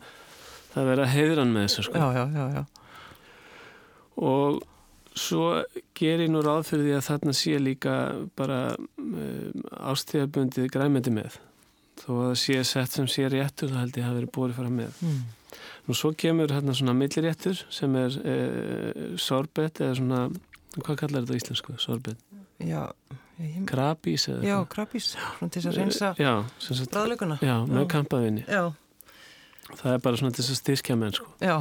[0.76, 2.64] það er verið að heiðra hann með þessu sko Já, já, já, já.
[4.30, 4.64] og
[5.16, 5.46] svo
[5.96, 7.96] ger ég nú ráð fyrir því að þarna sé líka
[8.36, 9.64] bara um,
[9.94, 11.40] ástíðabundið græmyndi með
[12.02, 14.58] þó að það sé sett sem sé réttur þá held ég að það verið búið
[14.60, 15.24] fara með Mm.
[15.86, 18.34] Nú svo kemur hérna svona milliréttur sem er e,
[19.22, 20.22] sorbet eða svona,
[20.82, 21.76] hvað kallar þetta íslensku?
[21.80, 22.18] Sorbet?
[22.60, 22.90] Já,
[23.68, 26.10] Krabís já, krabís, svona til þess að reynsa
[26.94, 27.38] bræðlökunna.
[27.42, 27.90] já, með.
[28.48, 28.64] Já,
[29.76, 31.56] Það er bara svona til þess að styrkja menn sko já.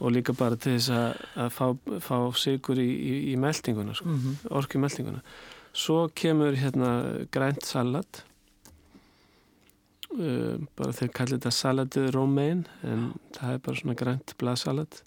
[0.00, 1.66] og líka bara til þess að, að fá,
[2.06, 5.20] fá sigur í, í, í meldinguna sko, Mm orku í meldinguna.
[5.76, 8.22] Svo kemur hérna grænt salat
[10.16, 15.02] uh, bara þeir kallir þetta salatið romaine en það er bara svona grænt blaðsalat.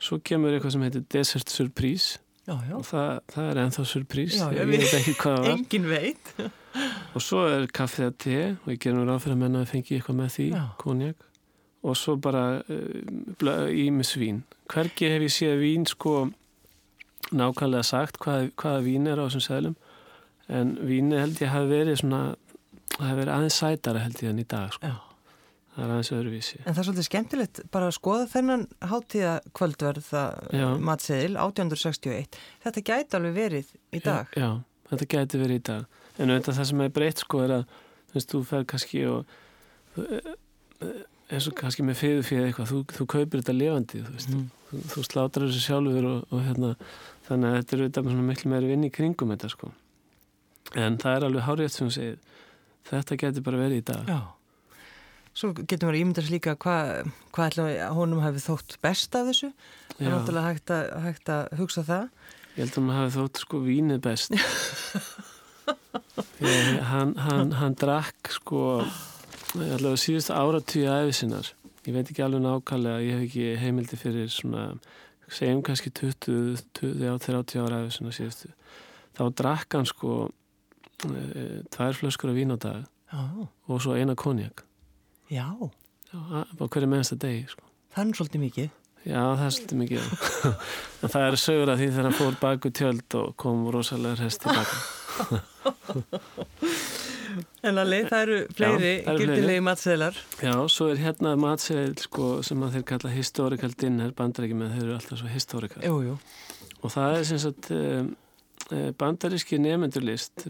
[0.00, 2.18] Svo kemur eitthvað sem heitir dessert surprise
[2.50, 2.74] Já, já.
[2.76, 6.32] og það, það er ennþá surprís ég veit ekki hvað það var Engin veit.
[7.14, 9.98] og svo er kaffið að te og ég gerum ráð fyrir að menna að fengi
[9.98, 10.48] eitthvað með því
[10.82, 11.26] konjak
[11.80, 16.16] og svo bara uh, ímis vín hvergi hef ég séð vín sko
[17.30, 19.78] nákvæmlega sagt hvað, hvaða vín er á þessum seðlum
[20.50, 22.22] en víni held ég hafi verið svona
[22.98, 24.90] hafi verið aðeins sætara held ég en í dag sko.
[24.90, 25.09] Já.
[25.80, 30.04] Það er aðeins öðruvísi En það er svolítið skemmtilegt bara að skoða þennan hátíða kvöldverð
[30.10, 30.66] það Já.
[30.90, 32.40] matseðil 1861.
[32.66, 34.28] Þetta gæti alveg verið í dag.
[34.36, 34.50] Já, já,
[34.92, 35.88] þetta gæti verið í dag.
[36.20, 37.64] En auðvitað það sem er breytt sko er að
[38.14, 39.36] veist, þú fer kannski og
[39.96, 40.32] eh,
[41.30, 44.48] eins og kannski með fyrir fyrir eitthvað, þú, þú kaupir þetta levandi, þú veist, Mm.
[44.70, 46.72] þú, þú slátrar þessu sjálfur og, og hérna,
[47.28, 49.70] þannig að þetta er auðvitað með miklu meiri vinn í kringum þetta sko.
[50.78, 52.18] En það er alveg hárétt sem þú segir,
[52.90, 54.10] þetta gæti bara verið í dag.
[54.10, 54.18] Já.
[55.40, 59.52] Svo getum við að ímynda sér líka hvað hva honum hefði þótt best af þessu.
[59.94, 62.08] Það er náttúrulega hægt að, hægt að hugsa það.
[62.56, 64.36] ég held að maður hafi þótt sko vínið best.
[66.40, 68.60] Ég, hann, hann, hann drakk sko
[69.54, 71.50] allavega síðustu áratíu æfisinnar
[71.86, 74.64] ég veit ekki alveg nákvæmlega ég hef ekki heimildi fyrir svona
[75.30, 78.50] segjum kannski 20, 20 já, 30 ára æfisinnar síðustu
[79.18, 80.16] þá drakk hann sko
[81.08, 83.22] e, tvær flöskur af vín á dag Já.
[83.66, 84.64] og svo eina konjak
[85.30, 85.46] Já.
[86.10, 87.62] já, hverju mennsta degi sko.
[87.94, 88.70] Það er svolítið mikið.
[89.00, 90.00] já það er svolítið mikið
[91.02, 94.42] en það er sögur að því þegar hann fór baku tjöld og kom rosalega rest
[94.44, 94.76] tilbaka
[97.62, 100.16] En alveg, það eru fleiri gildilegi matseðlar.
[100.42, 104.84] Já, svo er hérna matseðil sko, sem að þeir kalla historical dinner bandaríki með þeir
[104.86, 106.16] eru alltaf svo historical Jú, jú.
[106.80, 108.10] og það er sem sagt um,
[108.98, 110.48] bandaríski nefndurlist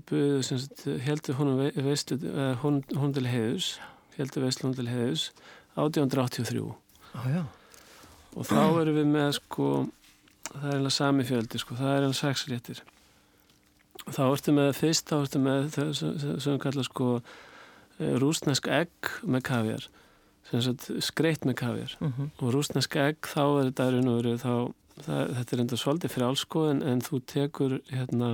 [1.05, 3.75] heldur hún, hún til heiðus
[4.19, 5.31] heldur veislu hún til heiðus
[5.77, 6.63] 1883
[7.11, 7.43] Já, já.
[8.37, 9.69] og þá erum við með sko
[10.51, 12.83] það er eiginlega sami fjöldi sko, það er eiginlega sex réttir
[14.11, 19.11] þá ertu með fyrst, þá ertu með það sem, við kalla sko eh, rúsnesk egg
[19.23, 19.89] með kavjar
[20.51, 24.55] skreitt með kavjar Mm og rúsnesk egg þá er þetta raun og veru þá
[25.05, 28.31] það, þetta er enda svolítið frjálskoðin en þú tekur hérna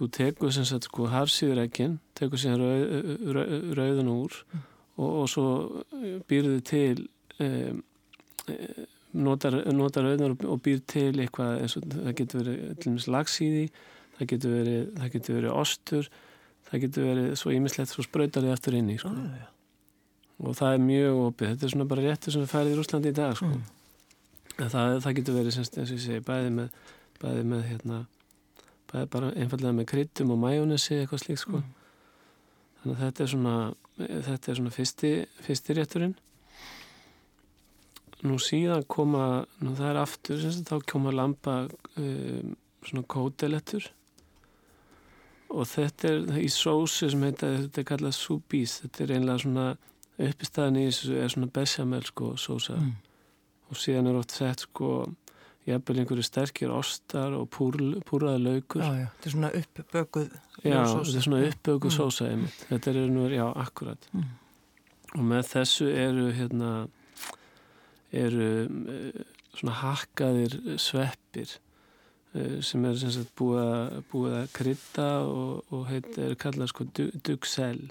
[0.00, 4.38] þú tekur sem sagt sko harsýður eggin, tekur síðan rauð, rauð, rauðun úr
[4.96, 5.46] og, og svo
[6.30, 7.04] býrðu til
[7.44, 7.82] um,
[9.12, 13.08] notar, notar rauðunar og, og býr til eitthvað eins og það getur verið til dæmis
[13.12, 13.64] lags í því
[14.16, 16.10] það getur verið, það getur verið ostur
[16.70, 19.10] það getur verið svo ímislegt svo sprautar þið aftur inn í sko.
[19.10, 19.48] Já, já.
[20.46, 23.16] og það er mjög opið, þetta er svona bara réttur sem færið í Rúslandi í
[23.16, 23.50] dag sko.
[23.50, 23.68] Mm.
[24.60, 26.80] Það, það getur verið semst, eins og ég segi, bæði með,
[27.22, 28.00] bæði með hérna,
[29.12, 31.60] bara einfallega með kryttum og majónesi eitthvað slíkt sko.
[32.80, 33.54] Þannig að þetta er svona,
[33.98, 35.12] þetta er svona fyrsti,
[35.46, 36.16] fyrsti rétturinn.
[38.26, 41.54] Nú síðan koma, nú það er aftur, semst, þá koma lamba
[41.96, 43.86] um, svona kótelettur
[45.50, 49.64] og þetta er í sósi sem heita, þetta er kallað súbís, þetta er einlega svona
[50.20, 52.92] uppistæðan í þessu er svona bechamel sko sósa Mm.
[53.70, 54.90] og síðan er oft sett sko
[55.68, 57.76] jafnvel einhverju sterkir ostar og púr,
[58.08, 60.28] púraða laukur Já, já, þetta er svona uppbökuð
[60.64, 61.96] Já, þetta er svona uppböku Mm.
[61.96, 62.64] sósa einmitt.
[62.70, 64.08] Þetta er nú, já, akkurat.
[64.12, 64.24] Mm.
[65.16, 66.70] Og með þessu eru hérna
[68.12, 69.20] eru uh,
[69.56, 71.52] svona hakkaðir sveppir
[72.34, 76.86] uh, sem er sem sagt búið búið að krydda og, og heit, er kallað sko
[76.96, 77.84] du- duxell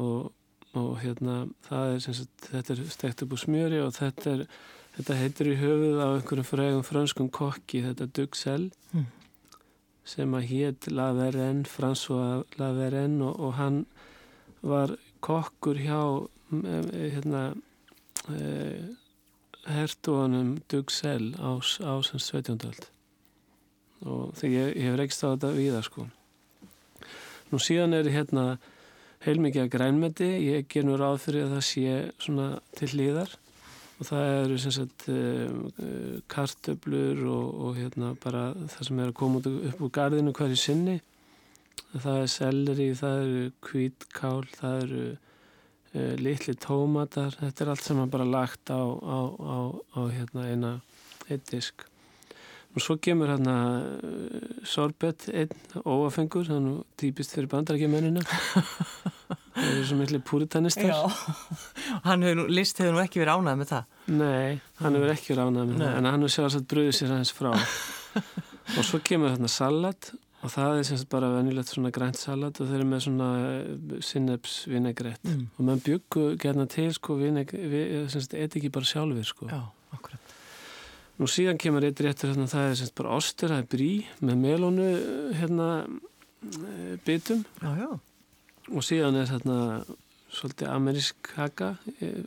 [0.00, 0.32] og,
[0.74, 4.46] og hérna það er sem sagt, þetta er stekt upp úr smjöri og þetta er
[4.96, 9.06] þetta heitir í höfuð á einhverjum frægum frönskum kokki, þetta duxell Mm.
[10.04, 13.86] sem að hétt La Verenne, François La Verenne og, og hann
[14.62, 14.92] var
[15.24, 15.98] kokkur hjá
[16.52, 17.54] eh, hérna
[18.30, 18.84] eh,
[19.66, 22.60] hertuanum Duxell á, á sem 17.
[22.68, 22.86] öld
[24.04, 26.06] og þegar ég, ég hef reykst á þetta viða sko
[27.50, 28.44] nú síðan er hérna
[29.24, 33.32] heilmikið að grænmeti ég ger nú ráð fyrir að það sé svona til hlýðar
[33.94, 39.18] og það eru sem sagt uh, kartöblur og, og hérna bara það sem er að
[39.20, 40.98] koma upp úr gardinu hverju sinni.
[41.94, 47.38] Það er selleri, það eru kvítkál, það eru uh, litli tómatar.
[47.38, 49.58] Þetta er allt sem bara lagt á, á, á,
[49.94, 50.76] á hérna eina
[51.30, 51.86] einn disk
[52.74, 55.52] og svo kemur hérna uh, sorbet einn
[55.86, 58.24] óafengur, það er nú típist fyrir bandarækjumennina
[59.54, 60.90] það eru svo miklu púritanistar.
[60.90, 60.98] Já,
[62.08, 63.86] hann hefur nú, list hefur nú ekki verið ánægð með það.
[64.18, 65.86] Nei, hann hefur ekki ránað með Nei.
[65.86, 67.52] það en hann hefur sjálfsagt bröðið sér aðeins frá.
[68.78, 70.10] Og svo kemur þarna salat
[70.44, 73.28] og það er semst bara venjulegt svona grænt salat og þeir eru með svona
[74.04, 75.46] sinneps vinegrett Mm.
[75.56, 79.48] og mann byggu gerna til sko vinegrett, semst eða ekki bara sjálfur sko.
[79.48, 79.62] Já,
[81.18, 83.90] Nú síðan kemur eitt réttur hérna, það er semst bara ostur, það er brí
[84.26, 84.86] með melónu
[85.38, 87.90] hérna eh, bitum Já, já.
[88.74, 89.58] og síðan er þarna
[90.34, 91.68] svolítið amerísk kaka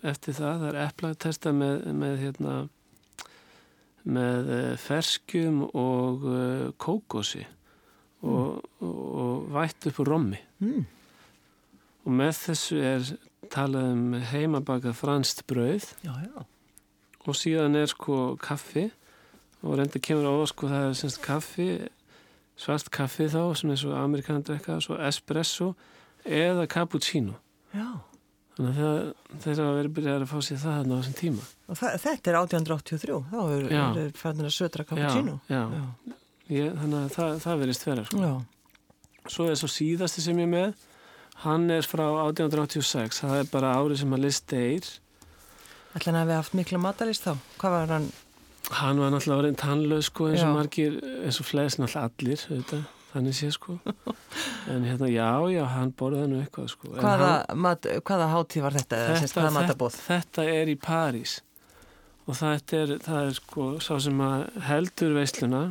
[0.07, 2.55] eftir það, það er eplatesta með, með hérna
[4.07, 6.23] með eh, ferskum og
[6.79, 7.43] kókosi
[8.23, 10.87] og, og, og vætt upp úr rommi Mm.
[12.07, 13.03] og með þessu er
[13.53, 16.39] talað um heimabakað franst brauð Já, já.
[17.27, 18.87] Og síðan er sko kaffi
[19.65, 21.69] og reynda kemur á sko það er semst kaffi
[22.57, 25.71] svart kaffi þá sem er svo amerikanar drekka svo espresso
[26.25, 27.35] eða cappuccino
[27.75, 27.87] Já.
[28.57, 28.99] þannig að
[29.43, 32.31] þeir hafa verið byrjað að fá sér það þarna á þessum tíma Og það, þetta
[32.31, 35.33] er 1883, þá er, er færðin að södra cappuccino.
[35.51, 36.13] já, já.
[36.47, 38.21] Ég, þannig að það, það verðist vera sko.
[38.23, 38.35] Já.
[39.35, 40.85] svo er svo síðasti sem ég með
[41.43, 44.47] hann er frá 1886 það er bara árið sem að list
[45.97, 47.33] deyr Ætla hann að við haft mikla matalist þá?
[47.57, 48.09] Hvað var hann?
[48.75, 52.85] hann var náttúrulega verið tannlaus sko, eins og margir, eins og flest náttúrulega allir auðvitað,
[53.13, 53.77] þannig sé sko
[54.73, 58.75] en hérna, já, já, hann borðaði nú eitthvað sko Hvaða, hann, mat, hvaða hátíð var
[58.75, 59.01] þetta?
[59.21, 61.37] sagt, Hvaða þetta, þetta er í París
[62.27, 65.63] og þetta er, það er sko sá sem að heldur veisluna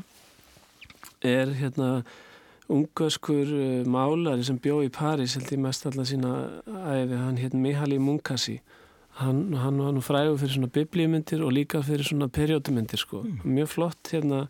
[1.26, 1.90] er hérna
[2.72, 6.32] ungarskur uh, málari sem bjó í París held ég mest allar sína
[6.64, 8.56] æfi, hann hérna Mihaly Munkasi
[9.20, 13.68] hann, hann var nú frægur fyrir svona biblíumyndir og líka fyrir svona periódumyndir sko, mjög
[13.72, 14.46] flott hérna,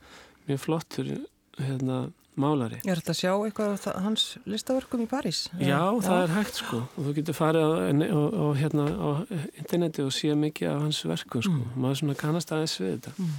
[0.48, 1.10] mjög flottur
[1.58, 1.98] hérna
[2.36, 2.76] málari.
[2.84, 5.48] Er alltaf að sjá eitthvað af það- hans listaverkum í París.
[5.56, 9.10] Já, það er hægt sko og þú getur farið á, á, á, hérna, á
[9.56, 11.76] interneti og séð mikið af hans verkum sko, Mm.
[11.80, 13.30] maður svona kannast aðeins við þetta Mm.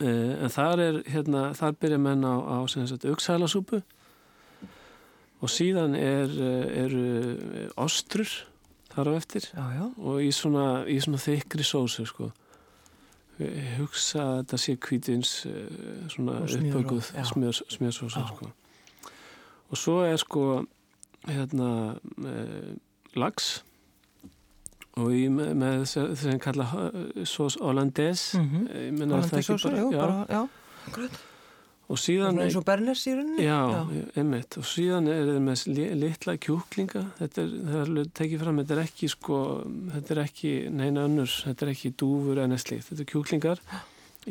[0.00, 3.82] uh, en þar er hérna, þar byrja menn á, á auksalasúpu
[5.42, 8.28] og síðan er, eh, eru ostrur
[8.92, 9.48] þar á eftir.
[9.52, 9.84] Já, já.
[9.98, 12.30] og í svona, í svona þykri sósu sko.
[13.42, 17.10] Ég hugsa að þetta sé kvítins uh, svona uppökuð
[18.20, 18.28] Já.
[18.28, 18.50] sko.
[19.72, 20.44] Og svo er sko
[21.26, 22.72] hérna uh,
[23.16, 23.62] lags
[25.00, 28.38] og í, með, með þess sem kalla uh, sós hollandaise.
[28.38, 28.48] Mm
[28.86, 28.92] ég
[29.24, 31.31] það ekki Hollandisósu, jú, já, bara, já.
[31.92, 33.44] Og síðan eins og Berners í rauninni.
[33.44, 33.58] Já,
[34.16, 34.56] einmitt.
[34.56, 37.02] Og síðan er það með li- litla kjúklinga.
[37.18, 39.40] Þetta er, það er tekið fram þetta er ekki sko,
[39.92, 43.60] þetta er ekki neina önnur, þetta er ekki dúfur eða slíkt, þetta er kjúklingar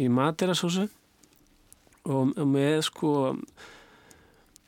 [0.01, 0.88] í materasósu.
[2.09, 3.12] Og, og með sko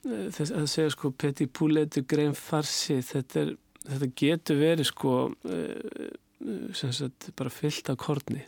[0.03, 3.53] þess að segja sko petit poulet de grain farci þetta, er,
[3.87, 5.13] þetta getur verið sko
[5.49, 6.11] eh,
[6.75, 8.43] sem sagt bara fyllt af korni.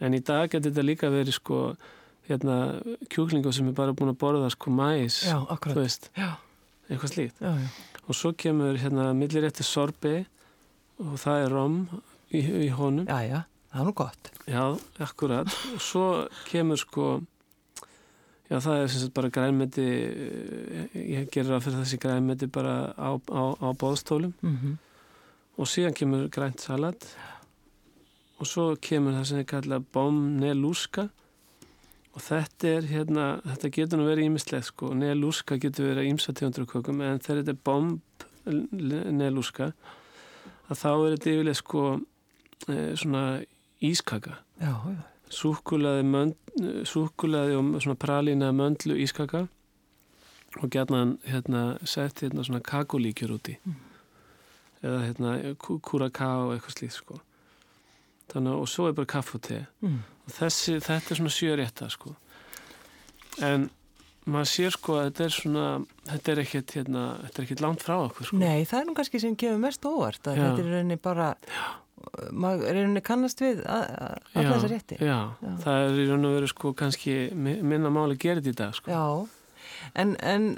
[0.00, 1.62] En í dag getur þetta líka verið sko
[2.30, 2.56] hérna
[3.12, 6.30] kjúklingu sem er bara búin að borða sko mæs, Já, þú veist, Já,
[6.88, 7.40] eitthvað slíkt.
[7.42, 7.54] Já,
[8.06, 10.20] og svo kemur hérna millirétti sorbi
[11.00, 11.76] og það er rom
[12.32, 13.06] í, í honum.
[13.08, 14.32] Já, það er nú gott.
[14.46, 14.62] já,
[15.06, 15.58] akkurat.
[15.74, 16.06] Og svo
[16.50, 17.08] kemur sko
[18.50, 22.94] já, það er sem sagt bara grænmeti eh, ég gerir að fyrir þessi grænmeti bara
[22.98, 24.78] á, á, á bóðstólum Mm
[25.60, 27.04] og síðan kemur grænt salat.
[28.40, 31.10] Og svo kemur það sem er kallað bomnelúska
[32.10, 37.02] og þetta er hérna, þetta getur nú verið ímislegt sko, nelúska getur verið ímsa tegundrukökum
[37.06, 37.62] en þegar þetta er
[38.46, 39.70] bomnelúska
[40.70, 41.84] að þá er þetta yfirlega sko
[42.66, 43.24] e, svona
[43.80, 44.98] ískaka Já, já.
[45.30, 46.36] súkulaði, mönd,
[46.88, 49.46] súkulaði og svona pralína möndlu ískaka
[50.58, 53.80] og gætna hérna sett hérna svona kakulíkjur úti mm.
[54.82, 57.20] eða hérna kúraká og eitthvað slíkt sko
[58.32, 60.00] þannig og svo er bara kaff og te mm.
[60.26, 62.14] og þessi, þetta er svona sjörétta sko
[63.46, 63.68] en
[64.30, 65.66] maður sér sko að þetta er svona
[66.10, 69.36] þetta er ekkert hérna, er langt frá okkur sko Nei, það er nú kannski sem
[69.38, 70.44] kemur mest óvart að Já.
[70.44, 71.30] þetta er rauninni bara
[72.32, 76.72] maður er rauninni kannast við að þessa rétti já, já, það er rauninni verið sko
[76.78, 79.04] kannski minna máli gerðið í dag sko Já,
[80.00, 80.50] en, en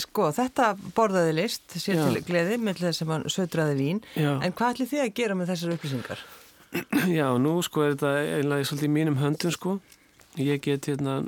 [0.00, 2.04] sko þetta borðaði list sér já.
[2.06, 4.32] til gleði með þess að mann södraði vín já.
[4.38, 6.24] en hvað ætli þið að gera með þessar upplýsingar?
[7.18, 9.78] Já, nú sko er þetta einlega svolítið mínum höndum sko.
[10.38, 11.18] Ég get hérna,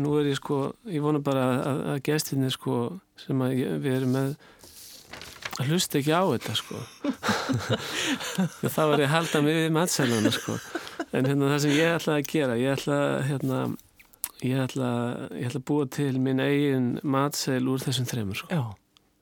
[0.00, 2.78] nú er ég sko ég vona bara að, að gestinni sko
[3.20, 4.30] sem að ég, við erum með
[5.60, 6.80] að hlusta ekki á þetta sko.
[8.74, 10.56] Þá er ég að halda mig við matsæluna sko.
[11.10, 13.62] En hérna það sem ég ætla að gera ég ætla hérna
[14.40, 14.90] ég ætla,
[15.36, 18.64] ég ætla að búa til minn eigin matsæl úr þessum þreymur sko.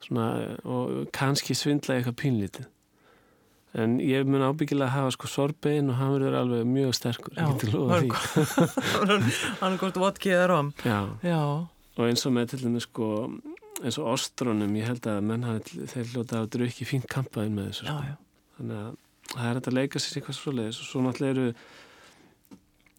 [0.06, 0.28] Svona,
[0.62, 2.68] og kannski svindla eitthvað pínlítið
[3.74, 7.46] en ég mun ábyggilega að hafa sko sorbein og hann verður alveg mjög sterkur Já,
[9.60, 10.68] hann er gott vodkið eða rom.
[10.84, 11.00] Já.
[11.22, 11.42] Já,
[11.98, 13.06] og eins og með til dæmis sko
[13.82, 17.64] eins og ostrónum, ég held að menn hann þeir hljóta að drukki fínt kampaðin með
[17.70, 18.00] þessu sko.
[18.58, 18.90] þannig að
[19.34, 21.48] það er að leika sér eitthvað svo leiðis og svo náttúrulega eru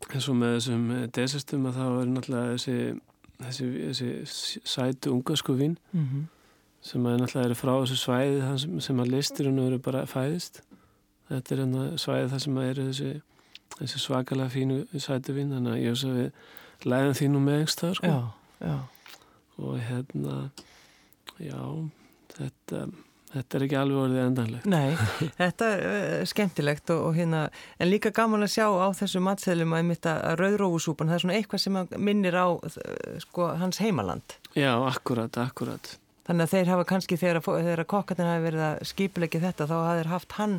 [0.10, 0.84] eins og með þessum
[1.18, 2.78] desistum að það eru náttúrulega þessi,
[3.42, 4.10] þessi, þessi
[4.64, 5.76] sætu ungasku vín.
[5.92, 6.24] Mm -hmm.
[6.86, 10.62] Sem að náttúrulega eru frá þessu svæði sem, sem að listurinn eru bara fæðist
[11.30, 13.12] þetta er enna svæði það sem að eru þessi,
[13.76, 17.94] þessi svakalega fínu sætu vín þannig að ég veist að við læðum þínu með einhverstað
[18.00, 18.16] sko.
[18.16, 18.76] já, já.
[19.60, 20.40] og hérna
[21.40, 21.60] já,
[22.36, 22.82] þetta,
[23.34, 24.68] þetta er ekki alveg orðið endanlegt.
[24.70, 24.98] Nei,
[25.42, 27.46] þetta er uh, skemmtilegt og, og hérna,
[27.80, 31.40] en líka gaman að sjá á þessu matseðlum að mitt að rauðrófusúpan, það er svona
[31.40, 32.78] eitthvað sem minnir á uh,
[33.24, 34.40] sko, hans heimaland.
[34.58, 35.98] Já, akkurat, akkurat.
[36.30, 40.00] Þannig að þeir hafa kannski, þegar, þegar kokkarnir hafi verið að skipilegi þetta, þá hafi
[40.04, 40.56] þeir haft hann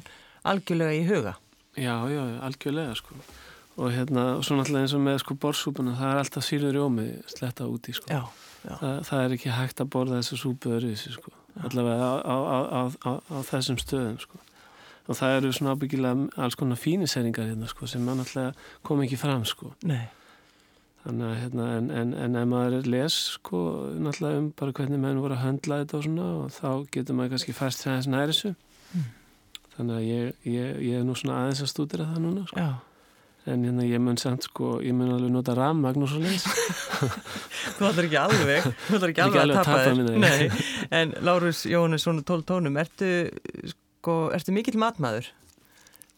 [0.51, 1.37] algjörlega í huga.
[1.79, 3.19] Já, já, algjörlega, sko.
[3.81, 6.83] Og hérna, og svo náttúrulega eins og með sko borsúpuna, það er alltaf sýrður í
[6.83, 8.11] ómið sletta úti, sko.
[8.11, 8.25] Já.
[8.67, 11.33] Það, það er ekki hægt að borða þessu súpu öryðsi sko,
[11.65, 14.41] allavega á, á, á, á þessum stöðum sko.
[15.09, 18.53] Og það eru svona ábyggilega alls konar fíniseringar hérna sko sem náttúrulega
[18.87, 19.73] kom ekki fram sko.
[19.89, 20.11] Nei.
[21.01, 23.61] Þannig að hérna, en, en, en ef maður les sko
[23.97, 27.33] náttúrulega um bara hvernig menn voru að höndla þetta og svona og þá getur maður
[27.35, 28.53] kannski fæst þess næri þessu.
[28.93, 29.09] Mm.
[29.79, 32.61] Þannig að ég, ég, ég er nú svona aðeins að stúdira það núna sko.
[32.61, 32.71] Já
[33.49, 36.45] en hérna ég mun samt sko, ég mun alveg nota rammagn og svo leiðis
[37.79, 40.65] Þú ætlar ekki alveg þú ætlar ekki alveg að, að tapa þér Nei,
[41.01, 43.11] en Lárus Jóhannes svona 12 tónum ertu,
[43.73, 45.31] sko, ertu mikill matmaður?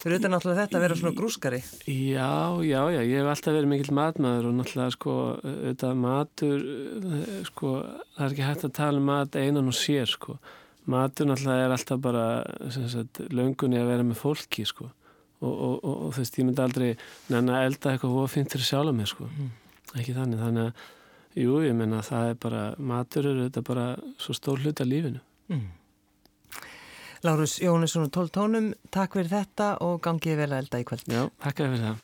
[0.03, 3.69] Fyrir auðvitað náttúrulega þetta að vera svona grúskari Já, já, já, ég hef alltaf verið
[3.71, 6.65] mikill matmaður og náttúrulega sko auðvitað matur
[7.47, 7.71] sko,
[8.17, 10.35] það er ekki hægt að tala um mat einan og sér sko
[10.91, 12.25] matur náttúrulega er alltaf bara
[12.75, 14.89] sagt, löngunni að vera með fólki sko
[15.43, 16.89] og, og, og, og þú veist, ég myndi aldrei
[17.31, 19.29] nenni að elda eitthvað og finn fyrir sjálf mig sko.
[19.29, 19.53] mm.
[19.99, 23.87] ekki þannig, þannig að jú, ég menna að það er bara matur eru þetta bara
[24.21, 25.65] svo stór hlut af lífinu mm.
[27.23, 31.05] Lárus Jónesson og 12 tónum takk fyrir þetta og gangið vel að elda í kvöld
[31.07, 32.01] Já, takk fyrir það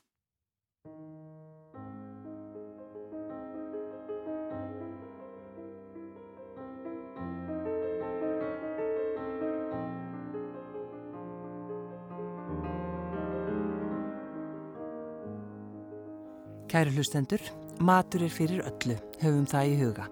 [16.70, 17.41] Kæru hlustendur,
[17.82, 20.07] matur er fyrir öllu, höfum það í huga.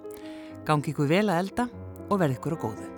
[0.66, 1.70] Gangi ykkur vel að elda
[2.10, 2.97] og verð ykkur á góðu.